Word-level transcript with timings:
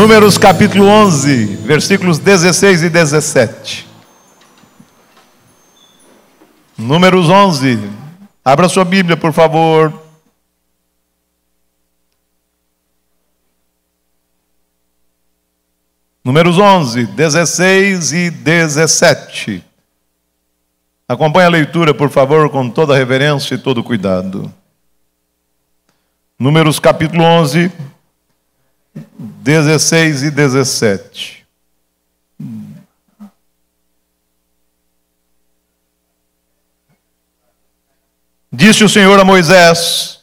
Números 0.00 0.38
capítulo 0.38 0.86
11, 0.86 1.44
versículos 1.56 2.18
16 2.18 2.84
e 2.84 2.88
17. 2.88 3.86
Números 6.78 7.28
11. 7.28 7.78
Abra 8.42 8.66
sua 8.66 8.82
Bíblia, 8.82 9.14
por 9.14 9.34
favor. 9.34 9.92
Números 16.24 16.56
11, 16.56 17.04
16 17.04 18.12
e 18.12 18.30
17. 18.30 19.62
Acompanhe 21.06 21.46
a 21.46 21.50
leitura, 21.50 21.92
por 21.92 22.08
favor, 22.08 22.48
com 22.48 22.70
toda 22.70 22.96
reverência 22.96 23.54
e 23.54 23.58
todo 23.58 23.84
cuidado. 23.84 24.50
Números 26.38 26.80
capítulo 26.80 27.22
11, 27.22 27.70
16 29.50 30.22
e 30.22 30.30
17. 30.30 31.44
Disse 38.52 38.84
o 38.84 38.88
Senhor 38.88 39.18
a 39.18 39.24
Moisés: 39.24 40.20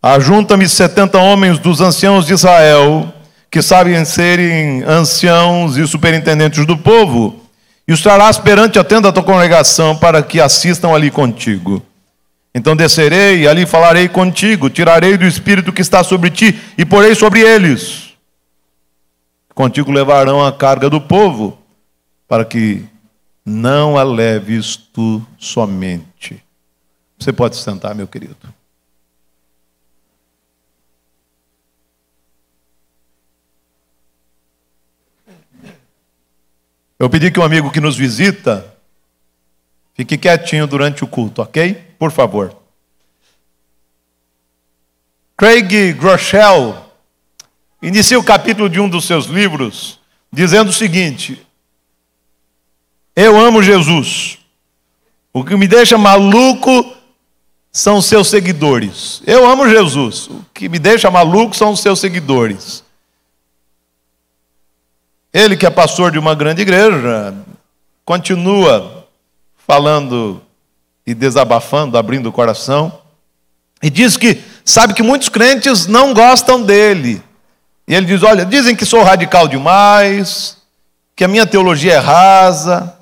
Ajunta-me 0.00 0.68
setenta 0.68 1.18
homens 1.18 1.58
dos 1.58 1.80
anciãos 1.80 2.24
de 2.24 2.34
Israel, 2.34 3.12
que 3.50 3.60
sabem 3.60 4.04
serem 4.04 4.84
anciãos 4.84 5.76
e 5.76 5.84
superintendentes 5.88 6.64
do 6.64 6.78
povo, 6.78 7.44
e 7.88 7.92
os 7.92 8.00
trarás 8.00 8.38
perante 8.38 8.78
a 8.78 8.84
tenda 8.84 9.08
da 9.08 9.12
tua 9.12 9.24
congregação, 9.24 9.96
para 9.96 10.22
que 10.22 10.40
assistam 10.40 10.94
ali 10.94 11.10
contigo. 11.10 11.84
Então 12.54 12.76
descerei 12.76 13.40
e 13.40 13.48
ali 13.48 13.66
falarei 13.66 14.08
contigo, 14.08 14.70
tirarei 14.70 15.16
do 15.16 15.24
espírito 15.24 15.72
que 15.72 15.82
está 15.82 16.04
sobre 16.04 16.30
ti 16.30 16.58
e 16.78 16.84
porei 16.84 17.14
sobre 17.14 17.40
eles. 17.40 18.14
Contigo 19.52 19.90
levarão 19.90 20.44
a 20.44 20.52
carga 20.52 20.88
do 20.88 21.00
povo, 21.00 21.58
para 22.28 22.44
que 22.44 22.84
não 23.44 23.96
a 23.96 24.04
leves 24.04 24.76
tu 24.76 25.24
somente. 25.36 26.42
Você 27.18 27.32
pode 27.32 27.56
sentar, 27.56 27.94
meu 27.94 28.06
querido. 28.06 28.36
Eu 36.98 37.10
pedi 37.10 37.30
que 37.30 37.40
um 37.40 37.42
amigo 37.42 37.70
que 37.70 37.80
nos 37.80 37.96
visita 37.96 38.73
fique 39.94 40.18
quietinho 40.18 40.66
durante 40.66 41.04
o 41.04 41.06
culto, 41.06 41.42
ok? 41.42 41.74
Por 41.98 42.10
favor. 42.10 42.54
Craig 45.36 45.92
Groeschel 45.94 46.76
inicia 47.82 48.18
o 48.18 48.24
capítulo 48.24 48.68
de 48.68 48.80
um 48.80 48.88
dos 48.88 49.04
seus 49.04 49.26
livros 49.26 49.98
dizendo 50.32 50.70
o 50.70 50.72
seguinte: 50.72 51.44
eu 53.16 53.38
amo 53.38 53.62
Jesus. 53.62 54.38
O 55.32 55.44
que 55.44 55.56
me 55.56 55.68
deixa 55.68 55.96
maluco 55.96 56.94
são 57.70 58.00
seus 58.00 58.28
seguidores. 58.28 59.22
Eu 59.26 59.48
amo 59.48 59.68
Jesus. 59.68 60.28
O 60.28 60.44
que 60.52 60.68
me 60.68 60.78
deixa 60.78 61.10
maluco 61.10 61.56
são 61.56 61.72
os 61.72 61.80
seus 61.80 62.00
seguidores. 62.00 62.84
Ele, 65.32 65.56
que 65.56 65.66
é 65.66 65.70
pastor 65.70 66.12
de 66.12 66.18
uma 66.18 66.34
grande 66.34 66.62
igreja, 66.62 67.34
continua 68.04 68.93
falando 69.66 70.42
e 71.06 71.14
desabafando, 71.14 71.98
abrindo 71.98 72.28
o 72.28 72.32
coração, 72.32 73.00
e 73.82 73.90
diz 73.90 74.16
que 74.16 74.42
sabe 74.64 74.94
que 74.94 75.02
muitos 75.02 75.28
crentes 75.28 75.86
não 75.86 76.14
gostam 76.14 76.62
dele. 76.62 77.22
E 77.86 77.94
ele 77.94 78.06
diz: 78.06 78.22
Olha, 78.22 78.44
dizem 78.44 78.74
que 78.74 78.86
sou 78.86 79.02
radical 79.02 79.46
demais, 79.46 80.58
que 81.14 81.24
a 81.24 81.28
minha 81.28 81.46
teologia 81.46 81.94
é 81.94 81.98
rasa, 81.98 82.98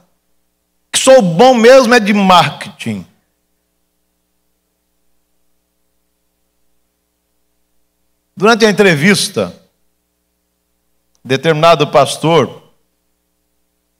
que 0.90 0.98
sou 0.98 1.22
bom 1.22 1.54
mesmo 1.54 1.94
é 1.94 2.00
de 2.00 2.12
marketing. 2.12 3.06
Durante 8.36 8.64
a 8.64 8.70
entrevista, 8.70 9.54
determinado 11.24 11.86
pastor 11.86 12.61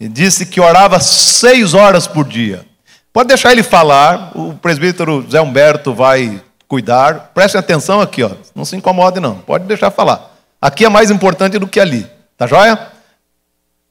disse 0.09 0.47
que 0.47 0.61
orava 0.61 1.01
seis 1.01 1.75
horas 1.75 2.07
por 2.07 2.25
dia. 2.25 2.65
Pode 3.13 3.29
deixar 3.29 3.53
ele 3.53 3.63
falar, 3.63 4.33
o 4.35 4.55
presbítero 4.55 5.27
Zé 5.31 5.41
Humberto 5.41 5.93
vai 5.93 6.41
cuidar. 6.67 7.31
Prestem 7.35 7.59
atenção 7.59 8.01
aqui, 8.01 8.23
ó. 8.23 8.31
não 8.55 8.65
se 8.65 8.75
incomode 8.75 9.21
não, 9.21 9.37
pode 9.37 9.65
deixar 9.65 9.91
falar. 9.91 10.31
Aqui 10.61 10.85
é 10.85 10.89
mais 10.89 11.11
importante 11.11 11.59
do 11.59 11.67
que 11.67 11.79
ali, 11.79 12.07
tá 12.37 12.47
joia? 12.47 12.79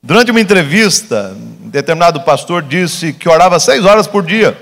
Durante 0.01 0.31
uma 0.31 0.41
entrevista, 0.41 1.35
um 1.63 1.69
determinado 1.69 2.21
pastor 2.21 2.63
disse 2.63 3.13
que 3.13 3.29
orava 3.29 3.59
seis 3.59 3.85
horas 3.85 4.07
por 4.07 4.25
dia. 4.25 4.57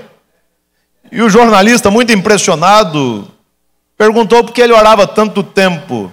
E 1.12 1.22
o 1.22 1.30
jornalista, 1.30 1.90
muito 1.90 2.12
impressionado, 2.12 3.28
perguntou 3.98 4.44
por 4.44 4.54
que 4.54 4.62
ele 4.62 4.74
orava 4.74 5.08
tanto 5.08 5.42
tempo. 5.42 6.12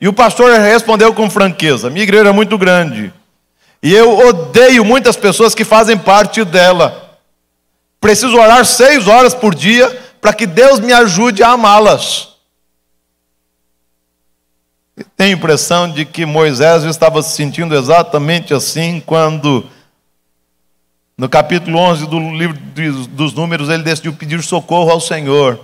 E 0.00 0.08
o 0.08 0.12
pastor 0.12 0.58
respondeu 0.58 1.12
com 1.12 1.28
franqueza: 1.28 1.90
Minha 1.90 2.04
igreja 2.04 2.30
é 2.30 2.32
muito 2.32 2.56
grande. 2.56 3.12
E 3.84 3.92
eu 3.92 4.16
odeio 4.16 4.82
muitas 4.82 5.14
pessoas 5.14 5.54
que 5.54 5.62
fazem 5.62 5.98
parte 5.98 6.42
dela. 6.42 7.20
Preciso 8.00 8.34
orar 8.34 8.64
seis 8.64 9.06
horas 9.06 9.34
por 9.34 9.54
dia 9.54 9.90
para 10.22 10.32
que 10.32 10.46
Deus 10.46 10.80
me 10.80 10.90
ajude 10.90 11.42
a 11.42 11.50
amá-las. 11.50 12.30
Tenho 15.14 15.34
a 15.34 15.38
impressão 15.38 15.90
de 15.92 16.06
que 16.06 16.24
Moisés 16.24 16.84
estava 16.84 17.20
se 17.20 17.36
sentindo 17.36 17.76
exatamente 17.76 18.54
assim 18.54 19.02
quando, 19.04 19.68
no 21.14 21.28
capítulo 21.28 21.76
11 21.76 22.06
do 22.06 22.18
livro 22.18 22.58
dos 23.10 23.34
Números, 23.34 23.68
ele 23.68 23.82
decidiu 23.82 24.14
pedir 24.14 24.42
socorro 24.42 24.92
ao 24.92 25.00
Senhor. 25.00 25.60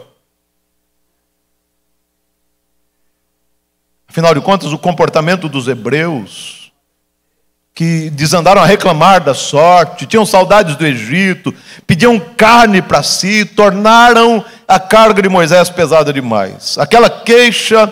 Afinal 4.06 4.34
de 4.34 4.42
contas, 4.42 4.74
o 4.74 4.78
comportamento 4.78 5.48
dos 5.48 5.68
hebreus, 5.68 6.59
que 7.74 8.10
desandaram 8.10 8.62
a 8.62 8.66
reclamar 8.66 9.22
da 9.22 9.32
sorte, 9.32 10.06
tinham 10.06 10.26
saudades 10.26 10.76
do 10.76 10.86
Egito, 10.86 11.54
pediam 11.86 12.18
carne 12.18 12.82
para 12.82 13.02
si, 13.02 13.44
tornaram 13.44 14.44
a 14.68 14.78
carga 14.78 15.22
de 15.22 15.28
Moisés 15.28 15.70
pesada 15.70 16.12
demais. 16.12 16.76
Aquela 16.78 17.08
queixa 17.08 17.90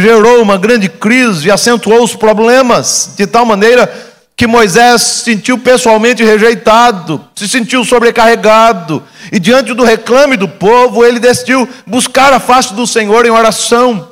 gerou 0.00 0.40
uma 0.40 0.56
grande 0.56 0.88
crise 0.88 1.48
e 1.48 1.50
acentuou 1.50 2.02
os 2.02 2.14
problemas, 2.14 3.14
de 3.16 3.26
tal 3.26 3.44
maneira 3.44 3.92
que 4.36 4.46
Moisés 4.46 5.02
se 5.02 5.24
sentiu 5.24 5.58
pessoalmente 5.58 6.22
rejeitado, 6.22 7.24
se 7.34 7.48
sentiu 7.48 7.84
sobrecarregado, 7.84 9.02
e 9.32 9.40
diante 9.40 9.74
do 9.74 9.82
reclame 9.82 10.36
do 10.36 10.48
povo, 10.48 11.04
ele 11.04 11.18
decidiu 11.18 11.68
buscar 11.84 12.32
a 12.32 12.38
face 12.38 12.72
do 12.72 12.86
Senhor 12.86 13.26
em 13.26 13.30
oração. 13.30 14.08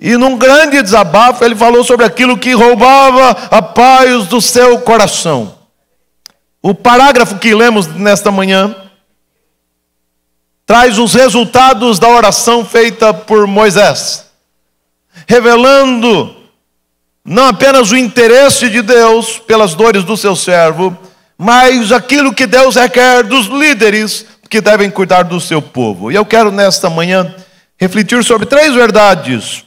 E 0.00 0.16
num 0.16 0.36
grande 0.36 0.82
desabafo, 0.82 1.44
ele 1.44 1.56
falou 1.56 1.82
sobre 1.82 2.06
aquilo 2.06 2.38
que 2.38 2.52
roubava 2.52 3.30
a 3.50 3.60
paz 3.60 4.26
do 4.26 4.40
seu 4.40 4.78
coração. 4.80 5.56
O 6.62 6.74
parágrafo 6.74 7.38
que 7.38 7.54
lemos 7.54 7.86
nesta 7.86 8.30
manhã 8.30 8.74
traz 10.64 10.98
os 10.98 11.14
resultados 11.14 11.98
da 11.98 12.08
oração 12.08 12.64
feita 12.64 13.12
por 13.12 13.46
Moisés 13.46 14.28
revelando 15.26 16.36
não 17.24 17.48
apenas 17.48 17.90
o 17.90 17.96
interesse 17.96 18.70
de 18.70 18.82
Deus 18.82 19.38
pelas 19.38 19.74
dores 19.74 20.04
do 20.04 20.16
seu 20.16 20.34
servo, 20.34 20.96
mas 21.36 21.92
aquilo 21.92 22.34
que 22.34 22.46
Deus 22.46 22.76
requer 22.76 23.22
dos 23.22 23.46
líderes 23.46 24.24
que 24.48 24.60
devem 24.60 24.90
cuidar 24.90 25.24
do 25.24 25.40
seu 25.40 25.60
povo. 25.60 26.10
E 26.10 26.14
eu 26.14 26.24
quero 26.24 26.50
nesta 26.50 26.88
manhã 26.88 27.34
refletir 27.78 28.24
sobre 28.24 28.46
três 28.46 28.74
verdades 28.74 29.64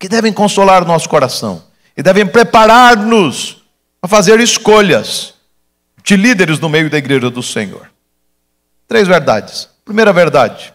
que 0.00 0.08
devem 0.08 0.32
consolar 0.32 0.86
nosso 0.86 1.08
coração 1.08 1.62
e 1.94 2.02
devem 2.02 2.26
preparar-nos 2.26 3.58
a 4.00 4.08
fazer 4.08 4.40
escolhas 4.40 5.34
de 6.02 6.16
líderes 6.16 6.58
no 6.58 6.70
meio 6.70 6.88
da 6.88 6.96
igreja 6.96 7.28
do 7.28 7.42
Senhor. 7.42 7.90
Três 8.88 9.06
verdades. 9.06 9.68
Primeira 9.84 10.10
verdade: 10.10 10.72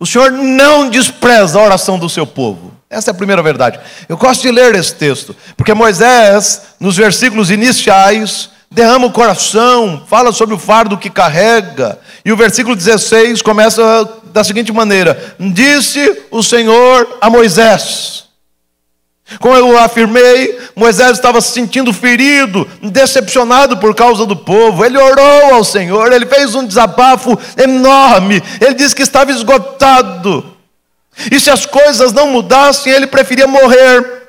o 0.00 0.04
Senhor 0.04 0.32
não 0.32 0.90
despreza 0.90 1.60
a 1.60 1.62
oração 1.62 1.96
do 1.96 2.10
seu 2.10 2.26
povo. 2.26 2.72
Essa 2.90 3.10
é 3.10 3.12
a 3.12 3.16
primeira 3.16 3.40
verdade. 3.40 3.78
Eu 4.08 4.16
gosto 4.16 4.42
de 4.42 4.50
ler 4.50 4.74
esse 4.74 4.94
texto, 4.96 5.34
porque 5.56 5.72
Moisés, 5.72 6.62
nos 6.80 6.96
versículos 6.96 7.50
iniciais, 7.50 8.50
derrama 8.68 9.06
o 9.06 9.12
coração, 9.12 10.04
fala 10.08 10.32
sobre 10.32 10.54
o 10.56 10.58
fardo 10.58 10.98
que 10.98 11.08
carrega. 11.08 11.98
E 12.24 12.32
o 12.32 12.36
versículo 12.36 12.74
16 12.74 13.40
começa 13.42 14.21
da 14.32 14.42
seguinte 14.42 14.72
maneira: 14.72 15.36
Disse 15.38 16.22
o 16.30 16.42
Senhor 16.42 17.18
a 17.20 17.28
Moisés. 17.30 18.22
Como 19.40 19.54
eu 19.54 19.78
afirmei, 19.78 20.58
Moisés 20.76 21.12
estava 21.12 21.40
se 21.40 21.52
sentindo 21.52 21.92
ferido, 21.92 22.68
decepcionado 22.82 23.78
por 23.78 23.94
causa 23.94 24.26
do 24.26 24.36
povo. 24.36 24.84
Ele 24.84 24.98
orou 24.98 25.54
ao 25.54 25.64
Senhor, 25.64 26.12
ele 26.12 26.26
fez 26.26 26.54
um 26.54 26.66
desabafo 26.66 27.38
enorme. 27.56 28.42
Ele 28.60 28.74
disse 28.74 28.94
que 28.94 29.02
estava 29.02 29.30
esgotado. 29.30 30.56
E 31.30 31.38
se 31.38 31.50
as 31.50 31.64
coisas 31.66 32.12
não 32.12 32.28
mudassem, 32.28 32.92
ele 32.92 33.06
preferia 33.06 33.46
morrer. 33.46 34.22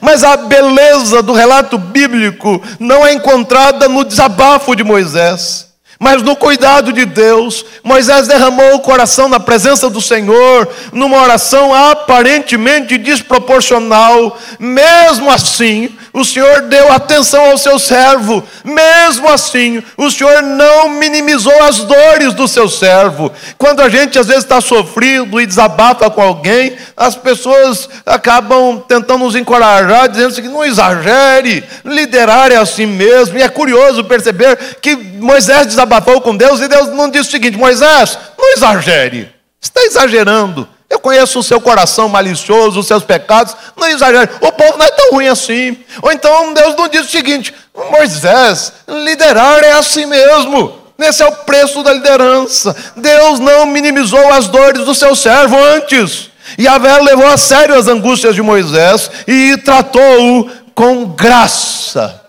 Mas 0.00 0.22
a 0.22 0.36
beleza 0.36 1.22
do 1.22 1.32
relato 1.32 1.78
bíblico 1.78 2.62
não 2.78 3.06
é 3.06 3.12
encontrada 3.12 3.88
no 3.88 4.04
desabafo 4.04 4.76
de 4.76 4.84
Moisés. 4.84 5.69
Mas 6.02 6.22
no 6.22 6.34
cuidado 6.34 6.94
de 6.94 7.04
Deus, 7.04 7.62
Moisés 7.84 8.26
derramou 8.26 8.74
o 8.74 8.80
coração 8.80 9.28
na 9.28 9.38
presença 9.38 9.90
do 9.90 10.00
Senhor, 10.00 10.66
numa 10.94 11.20
oração 11.20 11.74
aparentemente 11.74 12.96
desproporcional. 12.96 14.38
Mesmo 14.58 15.30
assim, 15.30 15.94
o 16.12 16.24
Senhor 16.24 16.62
deu 16.62 16.92
atenção 16.92 17.50
ao 17.50 17.58
seu 17.58 17.78
servo. 17.78 18.42
Mesmo 18.64 19.28
assim, 19.28 19.82
o 19.96 20.10
Senhor 20.10 20.42
não 20.42 20.88
minimizou 20.88 21.62
as 21.62 21.78
dores 21.78 22.34
do 22.34 22.48
seu 22.48 22.68
servo. 22.68 23.32
Quando 23.56 23.80
a 23.80 23.88
gente 23.88 24.18
às 24.18 24.26
vezes 24.26 24.42
está 24.42 24.60
sofrido 24.60 25.40
e 25.40 25.46
desabafa 25.46 26.10
com 26.10 26.20
alguém, 26.20 26.76
as 26.96 27.14
pessoas 27.14 27.88
acabam 28.04 28.82
tentando 28.86 29.24
nos 29.24 29.36
encorajar, 29.36 30.08
dizendo 30.08 30.28
assim, 30.28 30.42
não 30.48 30.64
exagere, 30.64 31.64
liderar 31.84 32.50
é 32.50 32.56
assim 32.56 32.86
mesmo. 32.86 33.38
E 33.38 33.42
é 33.42 33.48
curioso 33.48 34.04
perceber 34.04 34.56
que 34.80 34.96
Moisés 34.96 35.66
desabafou 35.66 36.20
com 36.20 36.36
Deus 36.36 36.60
e 36.60 36.68
Deus 36.68 36.88
não 36.88 37.08
disse 37.08 37.28
o 37.28 37.32
seguinte: 37.32 37.56
Moisés, 37.56 38.18
não 38.38 38.52
exagere, 38.52 39.32
está 39.60 39.82
exagerando. 39.82 40.68
Eu 40.90 40.98
conheço 40.98 41.38
o 41.38 41.42
seu 41.42 41.60
coração 41.60 42.08
malicioso, 42.08 42.80
os 42.80 42.86
seus 42.88 43.04
pecados, 43.04 43.56
não 43.76 43.86
exagere. 43.86 44.28
O 44.40 44.50
povo 44.50 44.76
não 44.76 44.84
é 44.84 44.90
tão 44.90 45.12
ruim 45.12 45.28
assim. 45.28 45.78
Ou 46.02 46.10
então 46.10 46.52
Deus 46.52 46.74
não 46.74 46.88
diz 46.88 47.06
o 47.06 47.10
seguinte: 47.10 47.54
Moisés, 47.92 48.72
liderar 48.88 49.62
é 49.62 49.70
assim 49.70 50.04
mesmo. 50.04 50.80
Esse 50.98 51.22
é 51.22 51.28
o 51.28 51.32
preço 51.32 51.84
da 51.84 51.92
liderança. 51.92 52.74
Deus 52.96 53.38
não 53.38 53.66
minimizou 53.66 54.32
as 54.32 54.48
dores 54.48 54.84
do 54.84 54.94
seu 54.94 55.14
servo 55.14 55.56
antes. 55.56 56.28
E 56.58 56.66
Avé 56.66 56.98
levou 57.00 57.26
a 57.28 57.36
sério 57.36 57.76
as 57.76 57.86
angústias 57.86 58.34
de 58.34 58.42
Moisés 58.42 59.08
e 59.28 59.56
tratou-o 59.58 60.50
com 60.74 61.06
graça. 61.06 62.20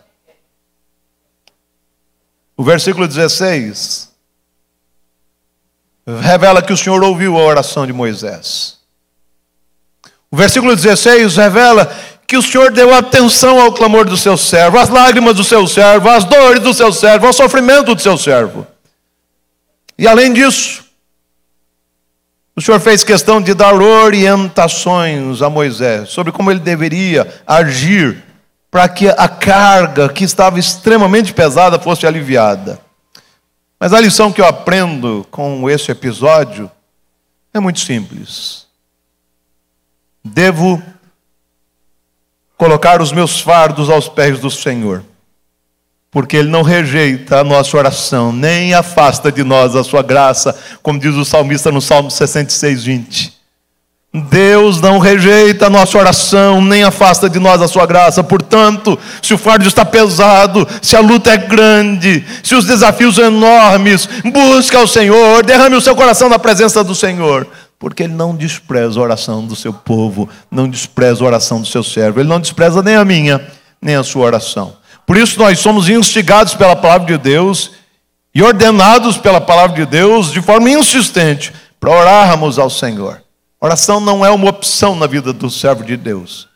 O 2.55 2.63
versículo 2.63 3.07
16 3.07 4.10
revela 6.05 6.61
que 6.61 6.73
o 6.73 6.77
Senhor 6.77 7.03
ouviu 7.03 7.37
a 7.37 7.43
oração 7.43 7.85
de 7.85 7.93
Moisés. 7.93 8.77
O 10.31 10.37
versículo 10.37 10.75
16 10.75 11.35
revela 11.35 11.91
que 12.25 12.37
o 12.37 12.41
Senhor 12.41 12.71
deu 12.71 12.93
atenção 12.93 13.59
ao 13.59 13.73
clamor 13.73 14.05
do 14.05 14.15
seu 14.15 14.37
servo, 14.37 14.77
às 14.77 14.89
lágrimas 14.89 15.35
do 15.35 15.43
seu 15.43 15.67
servo, 15.67 16.09
às 16.09 16.23
dores 16.23 16.61
do 16.61 16.73
seu 16.73 16.93
servo, 16.93 17.27
ao 17.27 17.33
sofrimento 17.33 17.93
do 17.93 18.01
seu 18.01 18.17
servo. 18.17 18.65
E 19.97 20.07
além 20.07 20.31
disso, 20.31 20.85
o 22.55 22.61
Senhor 22.61 22.79
fez 22.79 23.03
questão 23.03 23.41
de 23.41 23.53
dar 23.53 23.73
orientações 23.73 25.41
a 25.41 25.49
Moisés 25.49 26.09
sobre 26.09 26.31
como 26.31 26.49
ele 26.49 26.59
deveria 26.59 27.27
agir 27.45 28.23
para 28.69 28.87
que 28.87 29.09
a 29.09 29.27
carga 29.27 30.07
que 30.07 30.23
estava 30.23 30.57
extremamente 30.57 31.33
pesada 31.33 31.77
fosse 31.77 32.07
aliviada. 32.07 32.79
Mas 33.81 33.93
a 33.93 33.99
lição 33.99 34.31
que 34.31 34.39
eu 34.39 34.45
aprendo 34.45 35.25
com 35.31 35.67
esse 35.67 35.89
episódio 35.89 36.69
é 37.51 37.59
muito 37.59 37.79
simples. 37.79 38.67
Devo 40.23 40.79
colocar 42.55 43.01
os 43.01 43.11
meus 43.11 43.41
fardos 43.41 43.89
aos 43.89 44.07
pés 44.07 44.37
do 44.37 44.51
Senhor, 44.51 45.03
porque 46.11 46.37
Ele 46.37 46.49
não 46.49 46.61
rejeita 46.61 47.39
a 47.39 47.43
nossa 47.43 47.75
oração, 47.75 48.31
nem 48.31 48.71
afasta 48.75 49.31
de 49.31 49.43
nós 49.43 49.75
a 49.75 49.83
sua 49.83 50.03
graça, 50.03 50.55
como 50.83 50.99
diz 50.99 51.15
o 51.15 51.25
salmista 51.25 51.71
no 51.71 51.81
Salmo 51.81 52.11
66, 52.11 52.83
20. 52.83 53.40
Deus 54.13 54.81
não 54.81 54.99
rejeita 54.99 55.67
a 55.67 55.69
nossa 55.69 55.97
oração, 55.97 56.61
nem 56.61 56.83
afasta 56.83 57.29
de 57.29 57.39
nós 57.39 57.61
a 57.61 57.67
sua 57.67 57.85
graça. 57.85 58.21
Portanto, 58.21 58.99
se 59.21 59.33
o 59.33 59.37
fardo 59.37 59.65
está 59.65 59.85
pesado, 59.85 60.67
se 60.81 60.97
a 60.97 60.99
luta 60.99 61.31
é 61.31 61.37
grande, 61.37 62.25
se 62.43 62.53
os 62.53 62.65
desafios 62.65 63.15
são 63.15 63.25
enormes, 63.25 64.09
busque 64.25 64.75
ao 64.75 64.85
Senhor, 64.85 65.45
derrame 65.45 65.77
o 65.77 65.81
seu 65.81 65.95
coração 65.95 66.27
na 66.27 66.37
presença 66.37 66.83
do 66.83 66.93
Senhor. 66.93 67.47
Porque 67.79 68.03
Ele 68.03 68.13
não 68.13 68.35
despreza 68.35 68.99
a 68.99 69.03
oração 69.03 69.45
do 69.45 69.55
seu 69.55 69.71
povo, 69.71 70.27
não 70.51 70.69
despreza 70.69 71.23
a 71.23 71.27
oração 71.27 71.61
do 71.61 71.67
seu 71.67 71.81
servo, 71.81 72.19
Ele 72.19 72.27
não 72.27 72.41
despreza 72.41 72.83
nem 72.83 72.95
a 72.95 73.05
minha, 73.05 73.41
nem 73.81 73.95
a 73.95 74.03
sua 74.03 74.25
oração. 74.25 74.73
Por 75.07 75.15
isso 75.15 75.39
nós 75.39 75.59
somos 75.59 75.87
instigados 75.87 76.53
pela 76.53 76.75
palavra 76.75 77.07
de 77.07 77.17
Deus 77.17 77.71
e 78.35 78.43
ordenados 78.43 79.17
pela 79.17 79.39
palavra 79.39 79.77
de 79.77 79.85
Deus 79.85 80.33
de 80.33 80.41
forma 80.41 80.69
insistente 80.69 81.53
para 81.79 81.91
orarmos 81.91 82.59
ao 82.59 82.69
Senhor. 82.69 83.21
Oração 83.63 83.99
não 83.99 84.25
é 84.25 84.31
uma 84.31 84.49
opção 84.49 84.95
na 84.95 85.05
vida 85.05 85.31
do 85.31 85.47
servo 85.47 85.83
de 85.83 85.95
Deus, 85.95 86.49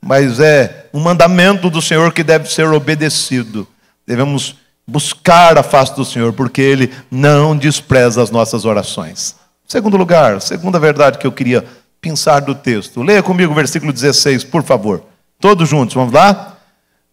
mas 0.00 0.38
é 0.38 0.86
um 0.94 1.00
mandamento 1.00 1.68
do 1.68 1.82
Senhor 1.82 2.12
que 2.12 2.22
deve 2.22 2.48
ser 2.48 2.68
obedecido. 2.68 3.66
Devemos 4.06 4.54
buscar 4.86 5.58
a 5.58 5.64
face 5.64 5.96
do 5.96 6.04
Senhor, 6.04 6.32
porque 6.32 6.62
Ele 6.62 6.94
não 7.10 7.56
despreza 7.56 8.22
as 8.22 8.30
nossas 8.30 8.64
orações. 8.64 9.34
Segundo 9.66 9.96
lugar, 9.96 10.40
segunda 10.40 10.78
verdade 10.78 11.18
que 11.18 11.26
eu 11.26 11.32
queria 11.32 11.64
pensar 12.00 12.38
do 12.40 12.54
texto. 12.54 13.02
Leia 13.02 13.22
comigo 13.22 13.50
o 13.50 13.56
versículo 13.56 13.92
16, 13.92 14.44
por 14.44 14.62
favor. 14.62 15.02
Todos 15.40 15.68
juntos, 15.68 15.96
vamos 15.96 16.12
lá? 16.12 16.56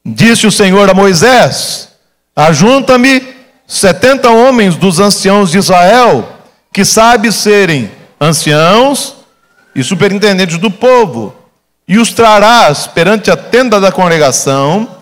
Disse 0.06 0.46
o 0.46 0.52
Senhor 0.52 0.88
a 0.88 0.94
Moisés: 0.94 1.90
Ajunta-me 2.36 3.28
setenta 3.66 4.30
homens 4.30 4.76
dos 4.76 5.00
anciãos 5.00 5.50
de 5.50 5.58
Israel, 5.58 6.30
que 6.72 6.86
sabe 6.86 7.32
serem 7.32 7.90
anciãos 8.20 9.21
e 9.76 9.84
superintendentes 9.84 10.58
do 10.58 10.70
povo, 10.70 11.36
e 11.88 11.98
os 11.98 12.12
trarás 12.12 12.88
perante 12.88 13.32
a 13.32 13.38
tenda 13.38 13.80
da 13.80 13.92
congregação, 13.92 14.98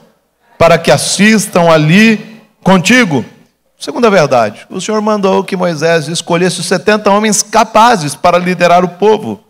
para 0.58 0.78
que 0.78 0.92
assistam 0.92 1.70
ali 1.70 2.42
contigo. 2.64 3.24
Segunda 3.78 4.10
verdade, 4.10 4.68
o 4.70 4.82
Senhor 4.82 5.02
mandou 5.02 5.44
que 5.44 5.56
Moisés 5.56 6.08
escolhesse 6.08 6.62
70 6.62 7.10
homens 7.10 7.42
capazes 7.42 8.14
para 8.14 8.38
liderar 8.38 8.84
o 8.84 8.90
povo. 8.90 9.42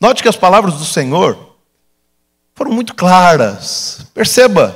Note 0.00 0.22
que 0.22 0.28
as 0.28 0.36
palavras 0.36 0.74
do 0.74 0.84
Senhor 0.84 1.38
foram 2.54 2.72
muito 2.72 2.94
claras. 2.94 4.06
Perceba 4.12 4.74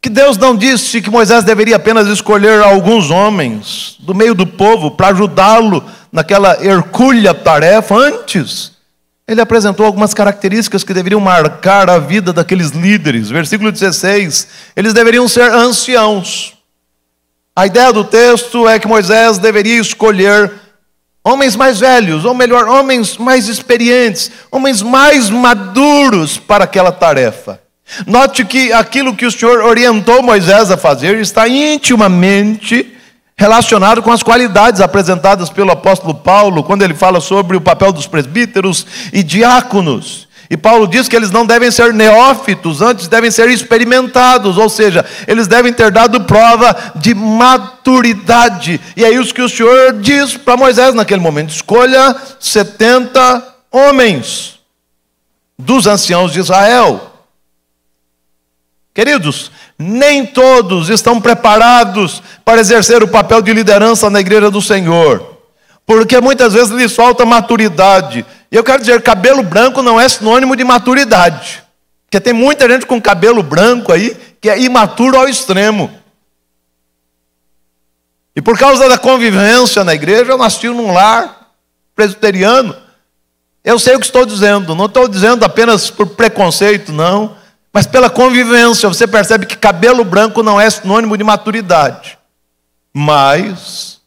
que 0.00 0.08
Deus 0.08 0.36
não 0.36 0.56
disse 0.56 1.00
que 1.00 1.10
Moisés 1.10 1.44
deveria 1.44 1.76
apenas 1.76 2.06
escolher 2.08 2.62
alguns 2.62 3.10
homens 3.10 3.96
do 4.00 4.14
meio 4.14 4.34
do 4.34 4.46
povo 4.46 4.90
para 4.90 5.08
ajudá-lo 5.08 5.84
naquela 6.14 6.64
hercúlea 6.64 7.34
tarefa 7.34 7.96
antes. 7.96 8.70
Ele 9.26 9.40
apresentou 9.40 9.84
algumas 9.84 10.14
características 10.14 10.84
que 10.84 10.94
deveriam 10.94 11.20
marcar 11.20 11.90
a 11.90 11.98
vida 11.98 12.32
daqueles 12.32 12.70
líderes. 12.70 13.30
Versículo 13.30 13.72
16: 13.72 14.46
eles 14.76 14.94
deveriam 14.94 15.26
ser 15.26 15.50
anciãos. 15.50 16.56
A 17.56 17.66
ideia 17.66 17.92
do 17.92 18.04
texto 18.04 18.68
é 18.68 18.78
que 18.78 18.86
Moisés 18.86 19.38
deveria 19.38 19.80
escolher 19.80 20.52
homens 21.24 21.56
mais 21.56 21.80
velhos, 21.80 22.24
ou 22.24 22.34
melhor, 22.34 22.68
homens 22.68 23.16
mais 23.16 23.48
experientes, 23.48 24.30
homens 24.52 24.82
mais 24.82 25.30
maduros 25.30 26.38
para 26.38 26.64
aquela 26.64 26.92
tarefa. 26.92 27.60
Note 28.06 28.44
que 28.44 28.72
aquilo 28.72 29.16
que 29.16 29.26
o 29.26 29.32
Senhor 29.32 29.60
orientou 29.64 30.22
Moisés 30.22 30.70
a 30.70 30.76
fazer 30.76 31.18
está 31.18 31.48
intimamente 31.48 32.94
relacionado 33.36 34.02
com 34.02 34.12
as 34.12 34.22
qualidades 34.22 34.80
apresentadas 34.80 35.50
pelo 35.50 35.72
apóstolo 35.72 36.14
Paulo, 36.14 36.62
quando 36.62 36.82
ele 36.82 36.94
fala 36.94 37.20
sobre 37.20 37.56
o 37.56 37.60
papel 37.60 37.92
dos 37.92 38.06
presbíteros 38.06 38.86
e 39.12 39.22
diáconos. 39.22 40.28
E 40.48 40.56
Paulo 40.56 40.86
diz 40.86 41.08
que 41.08 41.16
eles 41.16 41.30
não 41.30 41.46
devem 41.46 41.70
ser 41.70 41.92
neófitos, 41.92 42.82
antes 42.82 43.08
devem 43.08 43.30
ser 43.30 43.48
experimentados, 43.48 44.58
ou 44.58 44.68
seja, 44.68 45.04
eles 45.26 45.46
devem 45.46 45.72
ter 45.72 45.90
dado 45.90 46.20
prova 46.22 46.92
de 46.96 47.14
maturidade. 47.14 48.80
E 48.96 49.04
é 49.04 49.10
isso 49.10 49.34
que 49.34 49.42
o 49.42 49.48
Senhor 49.48 49.94
diz 49.94 50.36
para 50.36 50.56
Moisés 50.56 50.94
naquele 50.94 51.20
momento: 51.20 51.50
escolha 51.50 52.14
70 52.38 53.54
homens 53.72 54.60
dos 55.58 55.86
anciãos 55.86 56.32
de 56.32 56.40
Israel. 56.40 57.10
Queridos, 58.94 59.50
nem 59.78 60.24
todos 60.24 60.88
estão 60.88 61.20
preparados 61.20 62.22
para 62.44 62.60
exercer 62.60 63.02
o 63.02 63.08
papel 63.08 63.42
de 63.42 63.52
liderança 63.52 64.08
na 64.08 64.20
igreja 64.20 64.50
do 64.50 64.62
Senhor, 64.62 65.38
porque 65.84 66.20
muitas 66.20 66.52
vezes 66.52 66.70
lhes 66.70 66.94
falta 66.94 67.24
maturidade. 67.24 68.24
E 68.50 68.56
eu 68.56 68.62
quero 68.62 68.80
dizer, 68.80 69.02
cabelo 69.02 69.42
branco 69.42 69.82
não 69.82 70.00
é 70.00 70.08
sinônimo 70.08 70.54
de 70.56 70.64
maturidade, 70.64 71.62
porque 72.06 72.20
tem 72.20 72.32
muita 72.32 72.68
gente 72.68 72.86
com 72.86 73.00
cabelo 73.00 73.42
branco 73.42 73.92
aí 73.92 74.16
que 74.40 74.48
é 74.48 74.60
imaturo 74.60 75.18
ao 75.18 75.28
extremo. 75.28 75.90
E 78.36 78.42
por 78.42 78.58
causa 78.58 78.88
da 78.88 78.98
convivência 78.98 79.84
na 79.84 79.94
igreja, 79.94 80.32
eu 80.32 80.38
nasci 80.38 80.68
num 80.68 80.92
lar 80.92 81.50
presbiteriano. 81.94 82.76
Eu 83.64 83.78
sei 83.78 83.94
o 83.94 84.00
que 84.00 84.06
estou 84.06 84.26
dizendo, 84.26 84.74
não 84.74 84.86
estou 84.86 85.08
dizendo 85.08 85.44
apenas 85.44 85.90
por 85.90 86.08
preconceito, 86.08 86.92
não. 86.92 87.36
Mas 87.74 87.88
pela 87.88 88.08
convivência, 88.08 88.88
você 88.88 89.04
percebe 89.04 89.46
que 89.46 89.56
cabelo 89.56 90.04
branco 90.04 90.44
não 90.44 90.60
é 90.60 90.70
sinônimo 90.70 91.18
de 91.18 91.24
maturidade. 91.24 92.16
Mas 92.92 94.00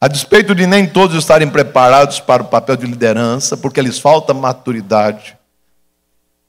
A 0.00 0.06
despeito 0.06 0.54
de 0.54 0.64
nem 0.64 0.86
todos 0.86 1.16
estarem 1.16 1.50
preparados 1.50 2.20
para 2.20 2.40
o 2.40 2.46
papel 2.46 2.76
de 2.76 2.86
liderança, 2.86 3.56
porque 3.56 3.82
lhes 3.82 3.98
falta 3.98 4.32
maturidade. 4.32 5.36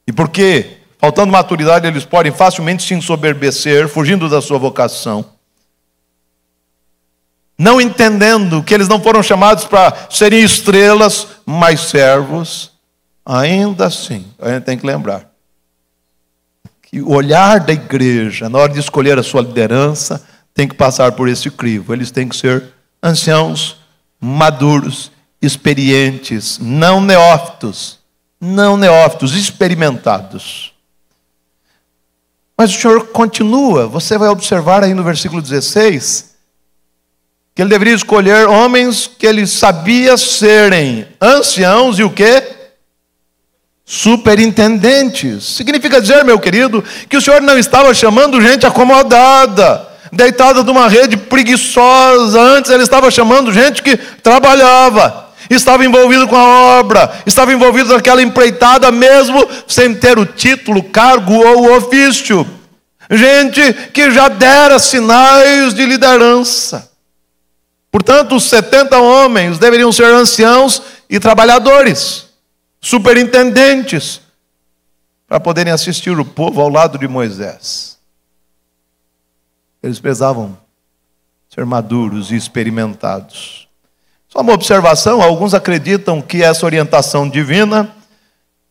E 0.05 0.13
porque, 0.13 0.77
faltando 0.99 1.31
maturidade, 1.31 1.87
eles 1.87 2.05
podem 2.05 2.31
facilmente 2.31 2.83
se 2.83 2.93
ensoberbecer, 2.93 3.87
fugindo 3.87 4.29
da 4.29 4.39
sua 4.39 4.59
vocação. 4.59 5.25
Não 7.57 7.81
entendendo 7.81 8.61
que 8.61 8.71
eles 8.71 8.87
não 8.87 9.01
foram 9.01 9.23
chamados 9.23 9.65
para 9.65 9.95
serem 10.11 10.43
estrelas, 10.43 11.25
mas 11.43 11.79
servos. 11.79 12.71
Ainda 13.25 13.87
assim, 13.87 14.27
a 14.39 14.51
gente 14.51 14.63
tem 14.63 14.77
que 14.77 14.85
lembrar 14.85 15.28
que 16.89 17.01
o 17.01 17.11
olhar 17.11 17.59
da 17.59 17.71
igreja, 17.71 18.49
na 18.49 18.57
hora 18.57 18.73
de 18.73 18.79
escolher 18.79 19.19
a 19.19 19.23
sua 19.23 19.43
liderança, 19.43 20.25
tem 20.55 20.67
que 20.67 20.73
passar 20.73 21.11
por 21.11 21.29
esse 21.29 21.51
crivo. 21.51 21.93
Eles 21.93 22.09
têm 22.09 22.27
que 22.27 22.35
ser 22.35 22.63
anciãos, 23.01 23.77
maduros, 24.19 25.11
experientes, 25.39 26.57
não 26.59 26.99
neófitos, 26.99 27.99
não 28.41 28.75
neófitos, 28.75 29.35
experimentados. 29.35 30.73
Mas 32.57 32.75
o 32.75 32.81
Senhor 32.81 33.07
continua, 33.09 33.87
você 33.87 34.17
vai 34.17 34.29
observar 34.29 34.83
aí 34.83 34.95
no 34.95 35.03
versículo 35.03 35.43
16, 35.43 36.35
que 37.53 37.61
ele 37.61 37.69
deveria 37.69 37.93
escolher 37.93 38.47
homens 38.47 39.05
que 39.05 39.27
ele 39.27 39.45
sabia 39.45 40.17
serem 40.17 41.07
anciãos 41.21 41.99
e 41.99 42.03
o 42.03 42.09
quê? 42.09 42.58
Superintendentes. 43.89 45.43
Significa 45.43 45.99
dizer, 45.99 46.23
meu 46.23 46.37
querido, 46.37 46.83
que 47.09 47.17
o 47.17 47.21
Senhor 47.21 47.41
não 47.41 47.57
estava 47.57 47.91
chamando 47.91 48.39
gente 48.39 48.63
acomodada, 48.63 49.87
deitada 50.13 50.63
numa 50.63 50.87
rede 50.87 51.17
preguiçosa. 51.17 52.39
Antes 52.39 52.69
ele 52.69 52.83
estava 52.83 53.09
chamando 53.09 53.51
gente 53.51 53.81
que 53.81 53.97
trabalhava, 53.97 55.31
estava 55.49 55.83
envolvido 55.83 56.27
com 56.27 56.35
a 56.35 56.77
obra, 56.79 57.11
estava 57.25 57.51
envolvido 57.51 57.91
naquela 57.91 58.21
empreitada, 58.21 58.91
mesmo 58.91 59.43
sem 59.67 59.95
ter 59.95 60.19
o 60.19 60.25
título, 60.25 60.83
cargo 60.83 61.33
ou 61.33 61.75
ofício. 61.75 62.45
Gente 63.09 63.73
que 63.91 64.11
já 64.11 64.27
dera 64.27 64.77
sinais 64.77 65.73
de 65.73 65.83
liderança. 65.83 66.87
Portanto, 67.91 68.35
os 68.35 68.43
70 68.43 68.99
homens 68.99 69.57
deveriam 69.57 69.91
ser 69.91 70.13
anciãos 70.13 70.79
e 71.09 71.19
trabalhadores 71.19 72.28
superintendentes, 72.81 74.21
para 75.27 75.39
poderem 75.39 75.71
assistir 75.71 76.17
o 76.17 76.25
povo 76.25 76.61
ao 76.61 76.69
lado 76.69 76.97
de 76.97 77.07
Moisés. 77.07 77.99
Eles 79.81 79.99
precisavam 79.99 80.57
ser 81.47 81.65
maduros 81.65 82.31
e 82.31 82.35
experimentados. 82.35 83.67
Só 84.27 84.41
uma 84.41 84.53
observação: 84.53 85.21
alguns 85.21 85.53
acreditam 85.53 86.21
que 86.21 86.43
essa 86.43 86.65
orientação 86.65 87.29
divina 87.29 87.95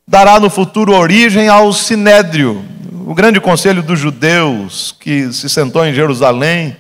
dará 0.07 0.41
no 0.41 0.51
futuro 0.51 0.93
origem 0.95 1.49
ao 1.49 1.73
Sinédrio, 1.73 2.65
o 3.07 3.15
grande 3.15 3.41
conselho 3.41 3.83
dos 3.83 3.99
judeus 3.99 4.93
que 4.99 5.33
se 5.33 5.49
sentou 5.49 5.85
em 5.85 5.95
Jerusalém 5.95 6.77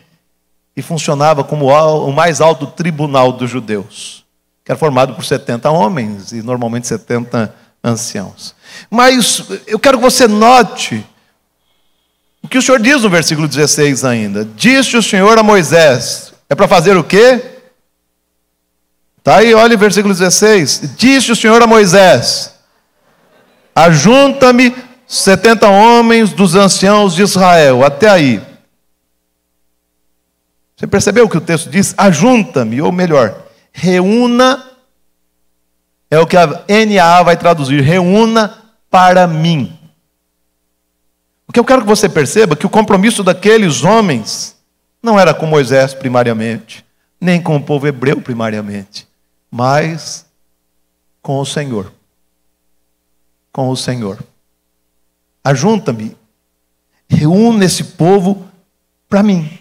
e 0.76 0.82
funcionava 0.82 1.44
como 1.44 1.66
o 1.66 2.12
mais 2.12 2.40
alto 2.40 2.66
tribunal 2.66 3.32
dos 3.32 3.50
judeus 3.50 4.27
que 4.68 4.72
era 4.72 4.78
formado 4.78 5.14
por 5.14 5.24
70 5.24 5.70
homens 5.70 6.30
e 6.30 6.42
normalmente 6.42 6.86
70 6.86 7.54
anciãos. 7.82 8.54
Mas 8.90 9.42
eu 9.66 9.78
quero 9.78 9.96
que 9.96 10.04
você 10.04 10.28
note 10.28 11.02
o 12.42 12.48
que 12.48 12.58
o 12.58 12.60
Senhor 12.60 12.78
diz 12.78 13.02
no 13.02 13.08
versículo 13.08 13.48
16 13.48 14.04
ainda. 14.04 14.44
Disse 14.44 14.94
o 14.94 15.02
Senhor 15.02 15.38
a 15.38 15.42
Moisés: 15.42 16.34
é 16.50 16.54
para 16.54 16.68
fazer 16.68 16.98
o 16.98 17.02
quê? 17.02 17.42
Está 19.16 19.36
aí, 19.36 19.54
olha 19.54 19.74
o 19.74 19.78
versículo 19.78 20.12
16. 20.12 20.96
Disse 20.98 21.32
o 21.32 21.36
Senhor 21.36 21.62
a 21.62 21.66
Moisés: 21.66 22.52
Ajunta-me 23.74 24.76
70 25.06 25.66
homens 25.66 26.34
dos 26.34 26.54
anciãos 26.54 27.14
de 27.14 27.22
Israel. 27.22 27.86
Até 27.86 28.10
aí. 28.10 28.42
Você 30.76 30.86
percebeu 30.86 31.24
o 31.24 31.28
que 31.30 31.38
o 31.38 31.40
texto 31.40 31.70
diz? 31.70 31.94
Ajunta-me, 31.96 32.82
ou 32.82 32.92
melhor, 32.92 33.47
reúna, 33.78 34.64
é 36.10 36.18
o 36.18 36.26
que 36.26 36.36
a 36.36 36.46
NAA 36.46 37.22
vai 37.22 37.36
traduzir, 37.36 37.80
reúna 37.80 38.58
para 38.90 39.26
mim. 39.28 39.78
O 41.46 41.52
que 41.52 41.60
eu 41.60 41.64
quero 41.64 41.82
que 41.82 41.86
você 41.86 42.08
perceba 42.08 42.54
é 42.54 42.56
que 42.56 42.66
o 42.66 42.70
compromisso 42.70 43.22
daqueles 43.22 43.84
homens 43.84 44.56
não 45.00 45.18
era 45.18 45.32
com 45.32 45.46
Moisés 45.46 45.94
primariamente, 45.94 46.84
nem 47.20 47.40
com 47.40 47.54
o 47.56 47.62
povo 47.62 47.86
hebreu 47.86 48.20
primariamente, 48.20 49.06
mas 49.48 50.26
com 51.22 51.38
o 51.38 51.46
Senhor. 51.46 51.92
Com 53.52 53.68
o 53.70 53.76
Senhor. 53.76 54.18
Ajunta-me, 55.44 56.16
reúna 57.08 57.64
esse 57.64 57.84
povo 57.84 58.44
para 59.08 59.22
mim. 59.22 59.56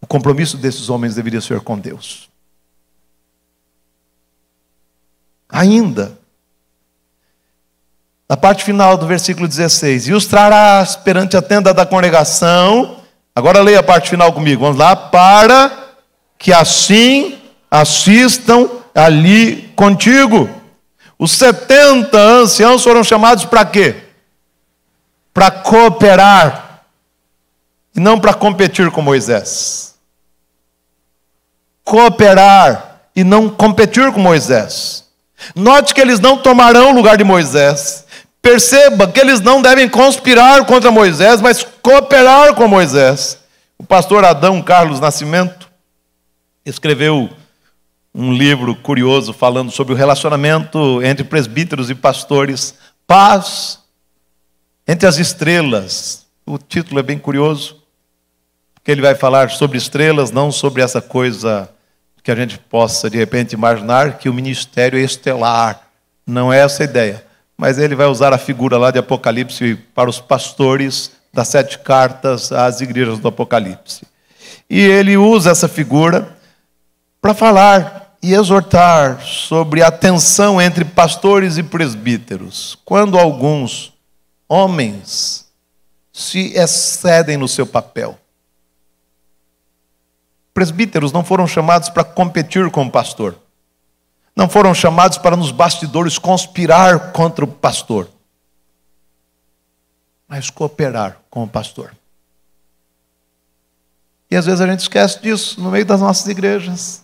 O 0.00 0.06
compromisso 0.06 0.56
desses 0.56 0.88
homens 0.88 1.16
deveria 1.16 1.40
ser 1.40 1.60
com 1.60 1.76
Deus. 1.76 2.29
Ainda. 5.52 6.18
Na 8.30 8.36
parte 8.36 8.62
final 8.62 8.96
do 8.96 9.06
versículo 9.06 9.48
16: 9.48 10.06
E 10.06 10.12
os 10.12 10.26
trarás 10.26 10.94
perante 10.94 11.36
a 11.36 11.42
tenda 11.42 11.74
da 11.74 11.84
congregação. 11.84 12.98
Agora 13.34 13.60
leia 13.60 13.80
a 13.80 13.82
parte 13.82 14.10
final 14.10 14.32
comigo. 14.32 14.62
Vamos 14.62 14.78
lá. 14.78 14.94
Para 14.94 15.72
que 16.38 16.52
assim 16.52 17.38
assistam 17.68 18.68
ali 18.94 19.72
contigo. 19.74 20.48
Os 21.18 21.32
70 21.32 22.16
anciãos 22.16 22.84
foram 22.84 23.02
chamados 23.02 23.44
para 23.44 23.64
quê? 23.64 23.96
Para 25.34 25.50
cooperar. 25.50 26.84
E 27.94 27.98
não 27.98 28.20
para 28.20 28.32
competir 28.32 28.90
com 28.92 29.02
Moisés. 29.02 29.96
Cooperar 31.82 33.00
e 33.14 33.24
não 33.24 33.48
competir 33.48 34.12
com 34.12 34.20
Moisés. 34.20 35.09
Note 35.54 35.94
que 35.94 36.00
eles 36.00 36.20
não 36.20 36.38
tomarão 36.38 36.90
o 36.90 36.94
lugar 36.94 37.16
de 37.16 37.24
Moisés. 37.24 38.04
Perceba 38.42 39.06
que 39.06 39.20
eles 39.20 39.40
não 39.40 39.60
devem 39.60 39.88
conspirar 39.88 40.64
contra 40.64 40.90
Moisés, 40.90 41.40
mas 41.40 41.66
cooperar 41.82 42.54
com 42.54 42.66
Moisés. 42.66 43.38
O 43.78 43.84
pastor 43.84 44.24
Adão 44.24 44.62
Carlos 44.62 45.00
Nascimento 45.00 45.70
escreveu 46.64 47.30
um 48.14 48.32
livro 48.32 48.74
curioso 48.74 49.32
falando 49.32 49.70
sobre 49.70 49.92
o 49.92 49.96
relacionamento 49.96 51.02
entre 51.02 51.24
presbíteros 51.24 51.90
e 51.90 51.94
pastores, 51.94 52.74
paz 53.06 53.78
entre 54.86 55.06
as 55.06 55.18
estrelas. 55.18 56.26
O 56.44 56.58
título 56.58 56.98
é 56.98 57.02
bem 57.02 57.18
curioso, 57.18 57.82
porque 58.74 58.90
ele 58.90 59.02
vai 59.02 59.14
falar 59.14 59.50
sobre 59.50 59.78
estrelas, 59.78 60.30
não 60.30 60.50
sobre 60.50 60.82
essa 60.82 61.00
coisa 61.00 61.70
que 62.22 62.30
a 62.30 62.34
gente 62.34 62.58
possa, 62.58 63.08
de 63.08 63.16
repente, 63.16 63.52
imaginar 63.52 64.18
que 64.18 64.28
o 64.28 64.34
ministério 64.34 64.98
é 64.98 65.02
estelar. 65.02 65.80
Não 66.26 66.52
é 66.52 66.60
essa 66.60 66.82
a 66.82 66.84
ideia. 66.84 67.24
Mas 67.56 67.78
ele 67.78 67.94
vai 67.94 68.06
usar 68.06 68.32
a 68.32 68.38
figura 68.38 68.78
lá 68.78 68.90
de 68.90 68.98
Apocalipse 68.98 69.76
para 69.94 70.08
os 70.08 70.20
pastores 70.20 71.12
das 71.32 71.48
sete 71.48 71.78
cartas 71.78 72.52
às 72.52 72.80
igrejas 72.80 73.18
do 73.18 73.28
Apocalipse. 73.28 74.06
E 74.68 74.80
ele 74.80 75.16
usa 75.16 75.50
essa 75.50 75.68
figura 75.68 76.36
para 77.20 77.34
falar 77.34 78.16
e 78.22 78.34
exortar 78.34 79.22
sobre 79.22 79.82
a 79.82 79.90
tensão 79.90 80.60
entre 80.60 80.84
pastores 80.84 81.56
e 81.56 81.62
presbíteros. 81.62 82.78
Quando 82.84 83.18
alguns 83.18 83.92
homens 84.48 85.46
se 86.12 86.52
excedem 86.54 87.36
no 87.36 87.48
seu 87.48 87.66
papel 87.66 88.19
presbíteros 90.60 91.10
não 91.10 91.24
foram 91.24 91.46
chamados 91.46 91.88
para 91.88 92.04
competir 92.04 92.70
com 92.70 92.84
o 92.84 92.90
pastor. 92.90 93.34
Não 94.36 94.46
foram 94.46 94.74
chamados 94.74 95.16
para 95.16 95.34
nos 95.34 95.50
bastidores 95.50 96.18
conspirar 96.18 97.12
contra 97.12 97.46
o 97.46 97.48
pastor. 97.48 98.06
Mas 100.28 100.50
cooperar 100.50 101.16
com 101.30 101.44
o 101.44 101.48
pastor. 101.48 101.96
E 104.30 104.36
às 104.36 104.44
vezes 104.44 104.60
a 104.60 104.66
gente 104.66 104.80
esquece 104.80 105.22
disso 105.22 105.58
no 105.58 105.70
meio 105.70 105.86
das 105.86 105.98
nossas 105.98 106.26
igrejas. 106.26 107.02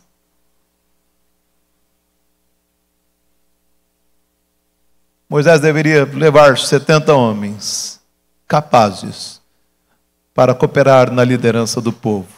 Moisés 5.30 5.60
deveria 5.60 6.04
levar 6.04 6.58
70 6.58 7.14
homens 7.14 8.02
capazes 8.46 9.40
para 10.34 10.54
cooperar 10.54 11.10
na 11.10 11.24
liderança 11.24 11.80
do 11.80 11.90
povo. 11.90 12.28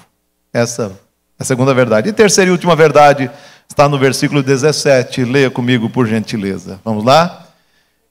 Essa 0.52 1.07
a 1.38 1.45
segunda 1.45 1.73
verdade. 1.73 2.09
E 2.09 2.12
terceira 2.12 2.49
e 2.49 2.52
última 2.52 2.75
verdade 2.75 3.30
está 3.68 3.88
no 3.88 3.99
versículo 3.99 4.42
17. 4.42 5.25
Leia 5.25 5.50
comigo, 5.50 5.88
por 5.88 6.07
gentileza. 6.07 6.80
Vamos 6.85 7.04
lá? 7.04 7.47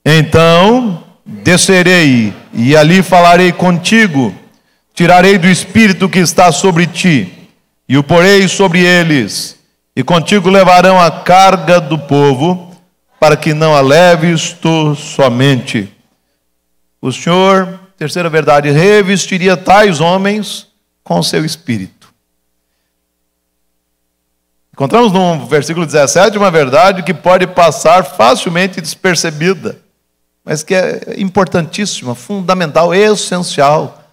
Então 0.05 1.03
descerei 1.25 2.33
e 2.53 2.75
ali 2.77 3.03
falarei 3.03 3.51
contigo, 3.51 4.33
tirarei 4.93 5.37
do 5.37 5.47
espírito 5.47 6.07
que 6.07 6.19
está 6.19 6.51
sobre 6.51 6.87
ti 6.87 7.37
e 7.89 7.97
o 7.97 8.03
porei 8.03 8.47
sobre 8.47 8.83
eles, 8.83 9.57
e 9.95 10.03
contigo 10.03 10.49
levarão 10.49 10.99
a 10.99 11.09
carga 11.09 11.79
do 11.79 11.97
povo, 11.97 12.75
para 13.19 13.37
que 13.37 13.53
não 13.53 13.73
a 13.73 13.81
leves 13.81 14.53
tu 14.53 14.93
somente. 14.93 15.91
O 17.01 17.11
Senhor, 17.11 17.79
terceira 17.97 18.29
verdade, 18.29 18.69
revestiria 18.69 19.55
tais 19.55 19.99
homens 20.01 20.67
com 21.03 21.23
seu 21.23 21.45
espírito. 21.45 21.96
Encontramos 24.77 25.11
no 25.11 25.43
versículo 25.47 25.87
17 25.87 26.37
uma 26.37 26.51
verdade 26.51 27.01
que 27.01 27.11
pode 27.11 27.47
passar 27.47 28.05
facilmente 28.05 28.79
despercebida, 28.79 29.79
mas 30.45 30.61
que 30.61 30.75
é 30.75 31.15
importantíssima, 31.17 32.13
fundamental, 32.13 32.93
essencial. 32.93 34.03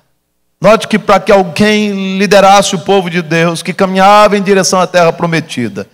Note 0.58 0.88
que 0.88 0.98
para 0.98 1.20
que 1.20 1.30
alguém 1.30 2.16
liderasse 2.16 2.74
o 2.74 2.78
povo 2.78 3.10
de 3.10 3.20
Deus, 3.20 3.62
que 3.62 3.74
caminhava 3.74 4.38
em 4.38 4.42
direção 4.42 4.80
à 4.80 4.86
terra 4.86 5.12
prometida, 5.12 5.86